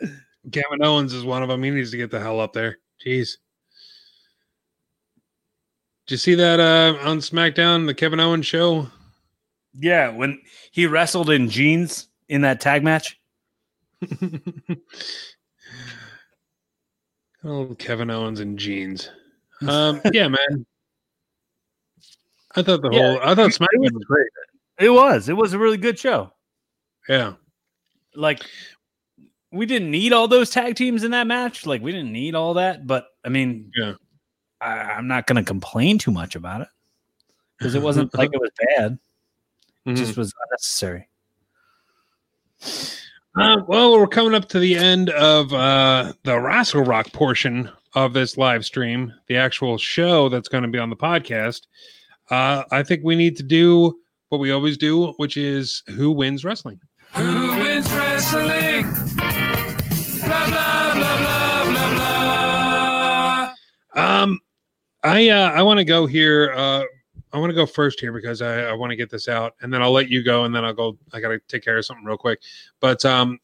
[0.52, 1.62] Kevin Owens is one of them.
[1.62, 2.78] He needs to get the hell up there.
[3.04, 3.36] Jeez.
[6.06, 8.88] Did you see that uh, on SmackDown, the Kevin Owens show?
[9.74, 10.40] Yeah, when
[10.72, 13.20] he wrestled in jeans in that tag match.
[17.44, 19.10] oh, Kevin Owens in jeans.
[19.66, 20.66] Um, yeah, man.
[22.56, 23.20] I thought the Yeah, whole.
[23.22, 24.28] I thought SmackDown was great.
[24.78, 25.28] It was.
[25.28, 26.32] It was a really good show.
[27.08, 27.34] Yeah.
[28.14, 28.42] Like
[29.52, 31.66] we didn't need all those tag teams in that match.
[31.66, 33.94] Like we didn't need all that, but I mean, Yeah.
[34.60, 36.68] I, I'm not going to complain too much about it
[37.58, 38.98] because it wasn't like it was bad.
[39.86, 39.96] It Mhm.
[39.96, 41.08] just was unnecessary.
[43.36, 48.12] Uh, well, we're coming up to the end of uh, the Wrestle Rock portion of
[48.12, 51.62] this live stream, the actual show that's going to be on the podcast,
[52.30, 56.44] uh, I think we need to do what we always do, which is who wins
[56.44, 56.80] wrestling.
[57.14, 58.82] Who wins wrestling?
[60.20, 61.94] Blah blah blah blah blah
[63.94, 64.02] blah.
[64.02, 64.38] Um,
[65.02, 66.52] I uh, I want to go here.
[66.54, 66.84] Uh,
[67.32, 69.72] I want to go first here because I, I want to get this out, and
[69.72, 70.96] then I'll let you go, and then I'll go.
[71.12, 72.40] I gotta take care of something real quick.
[72.78, 73.40] But um,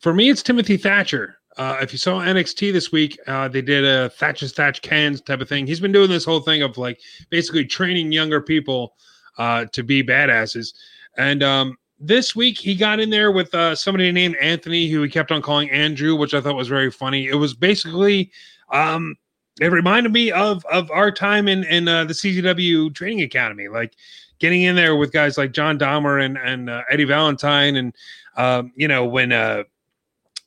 [0.00, 3.84] for me, it's Timothy Thatcher uh, if you saw NXT this week, uh, they did
[3.84, 5.66] a Thatcher's Thatch Cans type of thing.
[5.66, 6.98] He's been doing this whole thing of like
[7.28, 8.94] basically training younger people
[9.36, 10.72] uh, to be badasses.
[11.18, 15.10] And um, this week he got in there with uh, somebody named Anthony, who he
[15.10, 17.26] kept on calling Andrew, which I thought was very funny.
[17.26, 18.32] It was basically
[18.72, 19.14] um,
[19.60, 23.92] it reminded me of of our time in in uh, the CZW Training Academy, like
[24.38, 27.94] getting in there with guys like Jon Dahmer and and uh, Eddie Valentine, and
[28.38, 29.30] um, you know when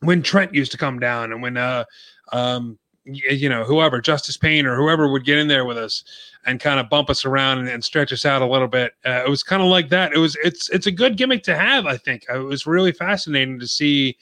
[0.03, 1.85] when Trent used to come down, and when uh,
[2.31, 6.03] um, you know whoever Justice Payne or whoever would get in there with us
[6.45, 8.93] and kind of bump us around and, and stretch us out a little bit.
[9.05, 10.13] Uh, it was kind of like that.
[10.13, 11.85] It was it's it's a good gimmick to have.
[11.85, 14.17] I think it was really fascinating to see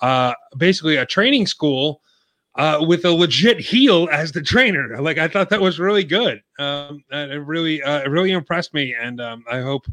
[0.00, 2.00] uh, basically a training school
[2.56, 5.00] uh, with a legit heel as the trainer.
[5.00, 6.42] Like I thought that was really good.
[6.58, 9.86] Um, it really, uh, it really impressed me, and um, I hope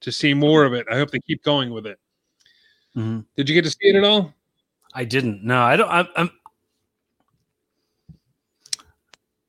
[0.00, 0.86] to see more of it.
[0.90, 1.98] I hope they keep going with it.
[2.96, 3.24] Mhm.
[3.36, 4.34] Did you get to see it at all?
[4.94, 5.44] I didn't.
[5.44, 5.88] No, I don't.
[5.90, 6.30] I'm, I'm.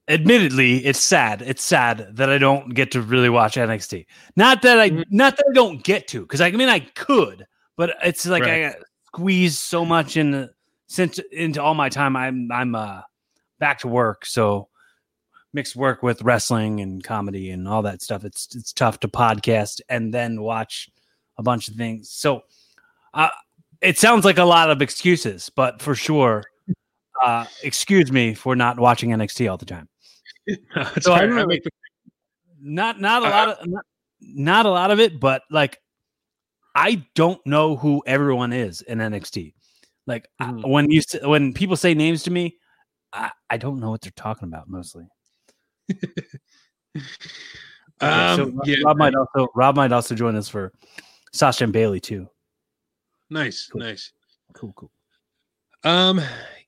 [0.07, 1.43] Admittedly, it's sad.
[1.43, 4.07] It's sad that I don't get to really watch NXT.
[4.35, 5.05] Not that I, Mhm.
[5.11, 8.65] not that I don't get to, because I mean I could, but it's like Right.
[8.65, 10.49] I got squeezed so much in
[10.87, 12.15] since into all my time.
[12.15, 13.01] I'm I'm uh
[13.59, 14.69] back to work, so
[15.53, 18.25] mixed work with wrestling and comedy and all that stuff.
[18.25, 20.89] It's it's tough to podcast and then watch
[21.37, 22.09] a bunch of things.
[22.09, 22.41] So,
[23.13, 23.29] uh,
[23.81, 26.43] it sounds like a lot of excuses, but for sure,
[27.23, 29.87] uh, excuse me for not watching NXT all the time.
[30.47, 31.27] It's So I fair.
[31.29, 31.61] don't I really-
[32.61, 33.85] Not not a Uh, lot of not,
[34.21, 35.79] not a lot of it, but like
[36.75, 39.53] I don't know who everyone is in NXT.
[40.07, 40.67] Like I- Mhm.
[40.69, 42.57] when you when people say names to me,
[43.13, 45.07] I, I don't know what they're talking about mostly.
[48.01, 50.71] So Um, Rob- yeah, Rob might also Rob might also join us for
[51.33, 52.29] Sasha and Bayley too.
[53.29, 53.81] Nice, Cool.
[53.81, 54.11] nice.
[54.53, 54.91] Cool, cool.
[55.83, 56.19] Um,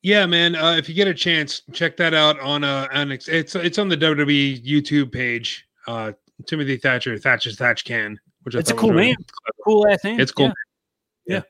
[0.03, 0.55] yeah, man.
[0.55, 3.89] Uh, if you get a chance, check that out on uh, on it's it's, on
[3.89, 5.67] the WWE YouTube page.
[5.87, 6.11] Uh,
[6.47, 9.15] Timothy Thatcher, Thatch as Thatch Can, which I It's a cool really name.
[9.65, 10.19] Cool ass name.
[10.19, 10.51] It's cool.
[11.27, 11.41] Yeah.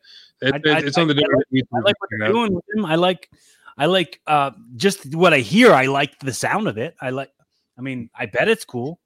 [0.41, 1.61] It, I- it- I- it's on the I- I WWE.
[1.73, 2.31] I like what it they're out.
[2.31, 2.85] doing with him.
[2.85, 3.29] I like,
[3.77, 5.71] I like, uh, just what I hear.
[5.73, 6.95] I like the sound of it.
[7.01, 7.29] I like.
[7.77, 8.99] I mean, I bet it's cool.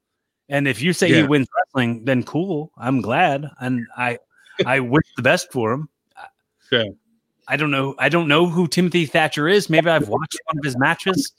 [0.50, 2.72] And if you say he wins wrestling, then cool.
[2.78, 4.20] I'm glad, and I,
[4.66, 5.90] I wish the best for him.
[6.72, 6.84] Yeah.
[7.48, 7.96] I don't know.
[8.00, 9.70] I don't know who Timothy Thatcher is.
[9.70, 11.32] Maybe I've watched one of his matches.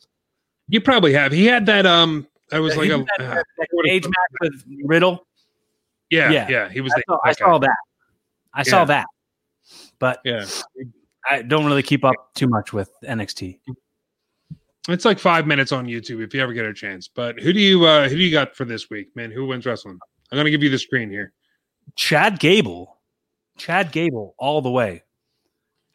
[0.68, 1.32] You probably have.
[1.32, 1.84] He had that.
[1.86, 3.04] Um, I was He like a.
[3.18, 5.26] that, uh, that cage match with Riddle.
[6.10, 6.68] yeah, yeah, yeah.
[6.68, 6.92] He was.
[6.92, 7.76] I the, saw, I that saw that.
[8.54, 9.06] I saw that.
[9.98, 10.46] But Yeah,
[11.28, 13.58] I don't really keep up too much with NXT.
[14.88, 17.08] it's like five minutes on YouTube if you ever get a chance.
[17.08, 19.30] But who do you uh who do you got for this week, man?
[19.32, 19.98] Who wins wrestling?
[20.30, 21.32] I'm gonna give you the screen here.
[21.96, 22.96] Chad Gable,
[23.58, 25.02] Chad Gable, all the way.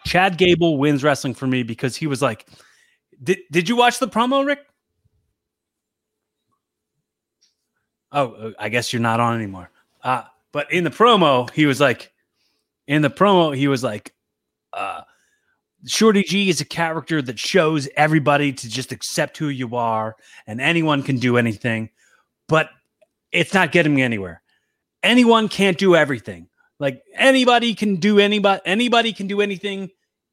[0.06, 2.48] Chad Gable wins wrestling for me because he was like,
[3.24, 4.60] "Did did you watch the promo, Rick?"
[8.12, 9.70] Oh, uh, I guess you're not on anymore.
[10.04, 12.12] Uh, but in the promo, he was like,
[12.86, 14.14] in the promo, he was like,
[14.74, 15.02] uh,
[15.86, 20.60] Shorty G is a character that shows everybody to just accept who you are, and
[20.60, 21.90] anyone can do anything,
[22.48, 22.70] but
[23.32, 24.42] it's not getting me anywhere
[25.04, 26.48] anyone can't do everything.
[26.82, 29.92] Like anybody can do anybody anybody can do anything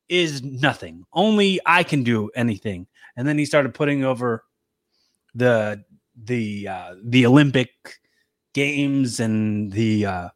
[0.09, 1.05] is nothing.
[1.13, 2.87] Only I can do anything.
[3.17, 4.45] And then he started putting over
[5.35, 5.85] the
[6.17, 7.71] the uh, the Olympic
[8.55, 10.29] games and the uh,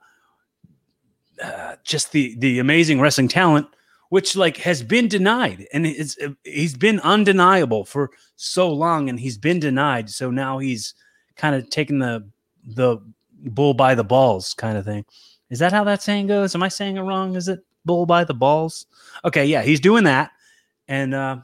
[1.43, 3.67] uh, just the the amazing wrestling talent,
[4.11, 9.39] which like has been denied, and it's he's been undeniable for so long, and he's
[9.39, 10.11] been denied.
[10.11, 10.93] So now he's
[11.37, 12.29] kind of taking the
[12.67, 12.99] the
[13.45, 15.07] bull by the balls kind of thing.
[15.53, 16.55] Is that how that saying goes?
[16.55, 17.37] Am I saying it wrong?
[17.37, 18.87] Is it bull by the balls?
[19.25, 20.33] Okay, yeah, he's doing that,
[20.89, 21.37] and uh,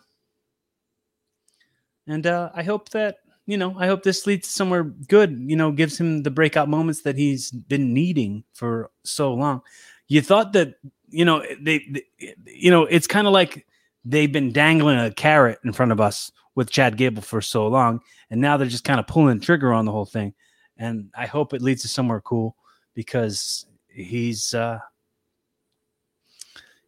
[2.07, 5.39] and uh, I hope that you know, I hope this leads somewhere good.
[5.39, 9.63] You know, gives him the breakout moments that he's been needing for so long.
[10.09, 10.77] You thought that
[11.09, 13.67] you know they, they you know, it's kind of like
[14.05, 18.01] they've been dangling a carrot in front of us with Chad Gable for so long,
[18.31, 20.35] and now they're just kind of pulling the trigger on the whole thing
[20.79, 22.57] and I hope it leads to somewhere cool
[22.95, 24.79] because he's uh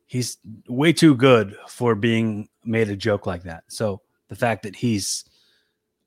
[0.07, 0.39] he's
[0.69, 3.65] way too good for being made a joke like that.
[3.69, 5.25] So the fact that he's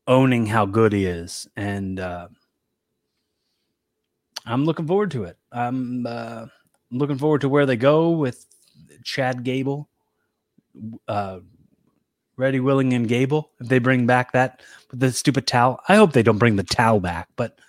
[0.08, 2.28] owning how good he is and uh
[4.46, 5.38] I'm looking forward to it.
[5.52, 6.48] I'm uh
[6.92, 8.46] looking forward to where they go with
[9.04, 9.90] Chad Gable.
[11.08, 11.40] Uh
[12.36, 13.52] Ready, Willing, and Gable.
[13.60, 17.00] If they bring back that the stupid towel, I hope they don't bring the towel
[17.00, 17.30] back.
[17.36, 17.60] But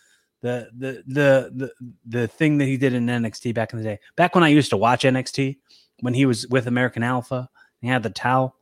[0.45, 3.99] the the the the the thing that he did in NXT back in the day,
[4.15, 5.57] back when I used to watch NXT,
[6.01, 7.49] when he was with American Alpha,
[7.81, 8.55] he had the towel.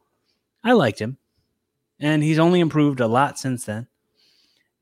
[0.63, 1.19] I liked him,
[1.99, 3.89] and he's only improved a lot since then.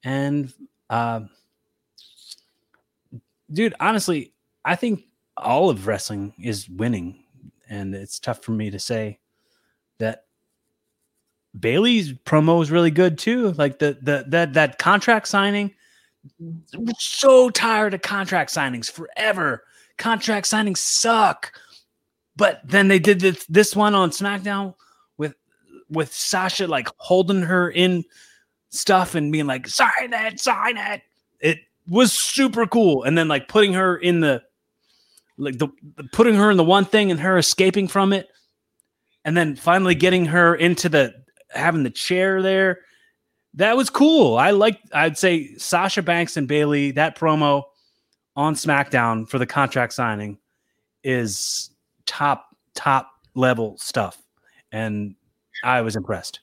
[0.05, 0.53] And
[0.91, 1.21] uh,
[3.51, 5.05] dude, honestly, I think
[5.39, 7.25] all of wrestling is winning,
[7.71, 9.21] and it's tough for me to say
[9.97, 10.25] that
[11.59, 13.53] Bayley's promo is really good too.
[13.53, 15.73] Like the the that that contract signing.
[16.41, 19.65] I'm so tired of contract signings forever.
[19.97, 21.53] Contract signings suck.
[22.37, 24.75] But then they did this this one on SmackDown
[25.19, 25.35] with
[25.89, 28.05] with Sasha like holding her in
[28.71, 31.03] stuff and being like, sign it, sign it.
[31.41, 31.59] It
[31.89, 33.03] was super cool.
[33.03, 34.43] And then like putting her in the
[35.37, 35.69] like the
[36.13, 38.29] putting her in the one thing and her escaping from it.
[39.25, 41.15] And then finally getting her into the
[41.51, 42.81] having the chair there.
[43.55, 44.37] That was cool.
[44.37, 47.65] I like I'd say Sasha Banks and Bayley, that promo
[48.37, 50.39] on SmackDown for the contract signing
[51.03, 51.71] is
[52.07, 54.19] top, top level stuff.
[54.71, 55.15] And
[55.65, 56.41] I was impressed.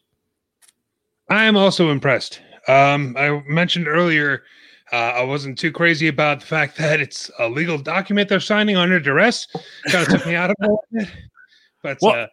[1.29, 2.41] I am also impressed.
[2.67, 4.43] Um, I mentioned earlier,
[4.91, 8.75] uh, I wasn't too crazy about the fact that it's a legal document they're signing
[8.75, 9.47] under duress.
[9.89, 10.55] Kind of took me out of
[10.91, 11.07] it.
[11.83, 12.27] But Well- uh,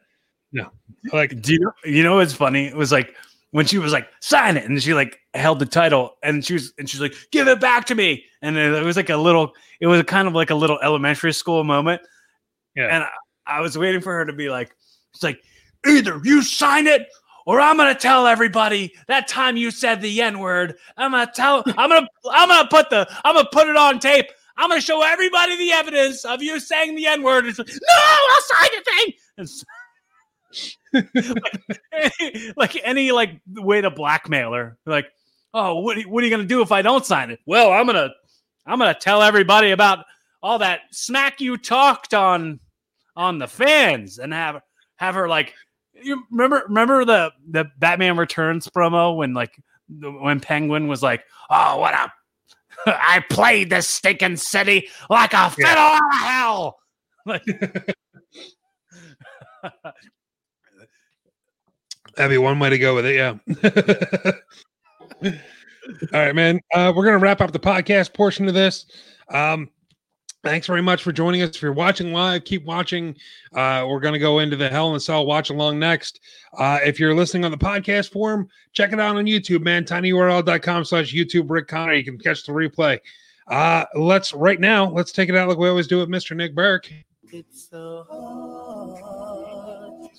[0.53, 0.71] no,
[1.13, 2.67] like Do you know, you know what's funny?
[2.67, 3.15] It was like
[3.55, 6.73] when she was like, sign it, and she like held the title and she was
[6.77, 8.25] and she's like, give it back to me.
[8.43, 11.33] And then it was like a little, it was kind of like a little elementary
[11.33, 12.03] school moment.
[12.75, 12.87] Yeah.
[12.87, 14.75] And I, I was waiting for her to be like,
[15.13, 15.41] it's like,
[15.87, 17.07] either you sign it
[17.47, 20.75] or I'm gonna tell everybody that time you said the N-word.
[20.97, 24.27] I'm gonna tell I'm gonna I'm gonna put the I'm gonna put it on tape.
[24.57, 27.47] I'm gonna show everybody the evidence of you saying the N-word.
[27.47, 27.75] It's like, no,
[28.33, 29.13] I'll sign the thing.
[29.39, 29.65] And s-
[30.93, 31.61] like,
[31.93, 34.79] any, like any like way to blackmail her.
[34.87, 35.07] Like,
[35.53, 37.41] oh, what, what are you gonna do if I don't sign it?
[37.47, 38.11] Well, I'm gonna
[38.67, 40.05] I'm gonna tell everybody about
[40.43, 42.61] all that smack you talked on
[43.17, 44.61] on the fans and have
[44.97, 45.55] have her like
[45.93, 49.53] you remember remember the the Batman Returns promo when like
[49.89, 52.13] when Penguin was like, oh, what a
[52.87, 56.77] I played this stinking city like a fiddle out of hell.
[57.27, 57.45] Like,
[62.17, 63.17] That'd be one way to go with it.
[63.17, 64.33] Yeah.
[66.13, 66.61] All right, man.
[66.73, 68.87] Uh, we're gonna wrap up the podcast portion of this.
[69.29, 69.69] Um,
[70.43, 71.57] thanks very much for joining us.
[71.57, 73.17] If you're watching live, keep watching.
[73.55, 76.21] Uh, we're gonna go into the Hell in a Cell watch along next.
[76.57, 79.85] Uh, if you're listening on the podcast form, check it out on YouTube, man.
[79.85, 81.95] tinyurl.com slash YouTube Rick Connor.
[81.95, 82.99] You can catch the replay.
[83.49, 86.35] Uh, let's right now, let's take it out like we always do with Mr.
[86.35, 86.91] Nick Burke.
[87.31, 88.64] It's so hard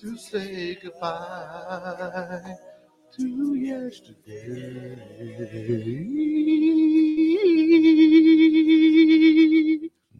[0.06, 2.54] to say goodbye
[3.16, 4.96] to yesterday.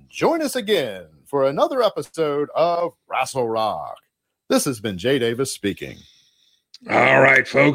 [0.09, 3.99] Join us again for another episode of Wrestle Rock.
[4.49, 5.99] This has been Jay Davis speaking.
[6.91, 7.75] All right, folks.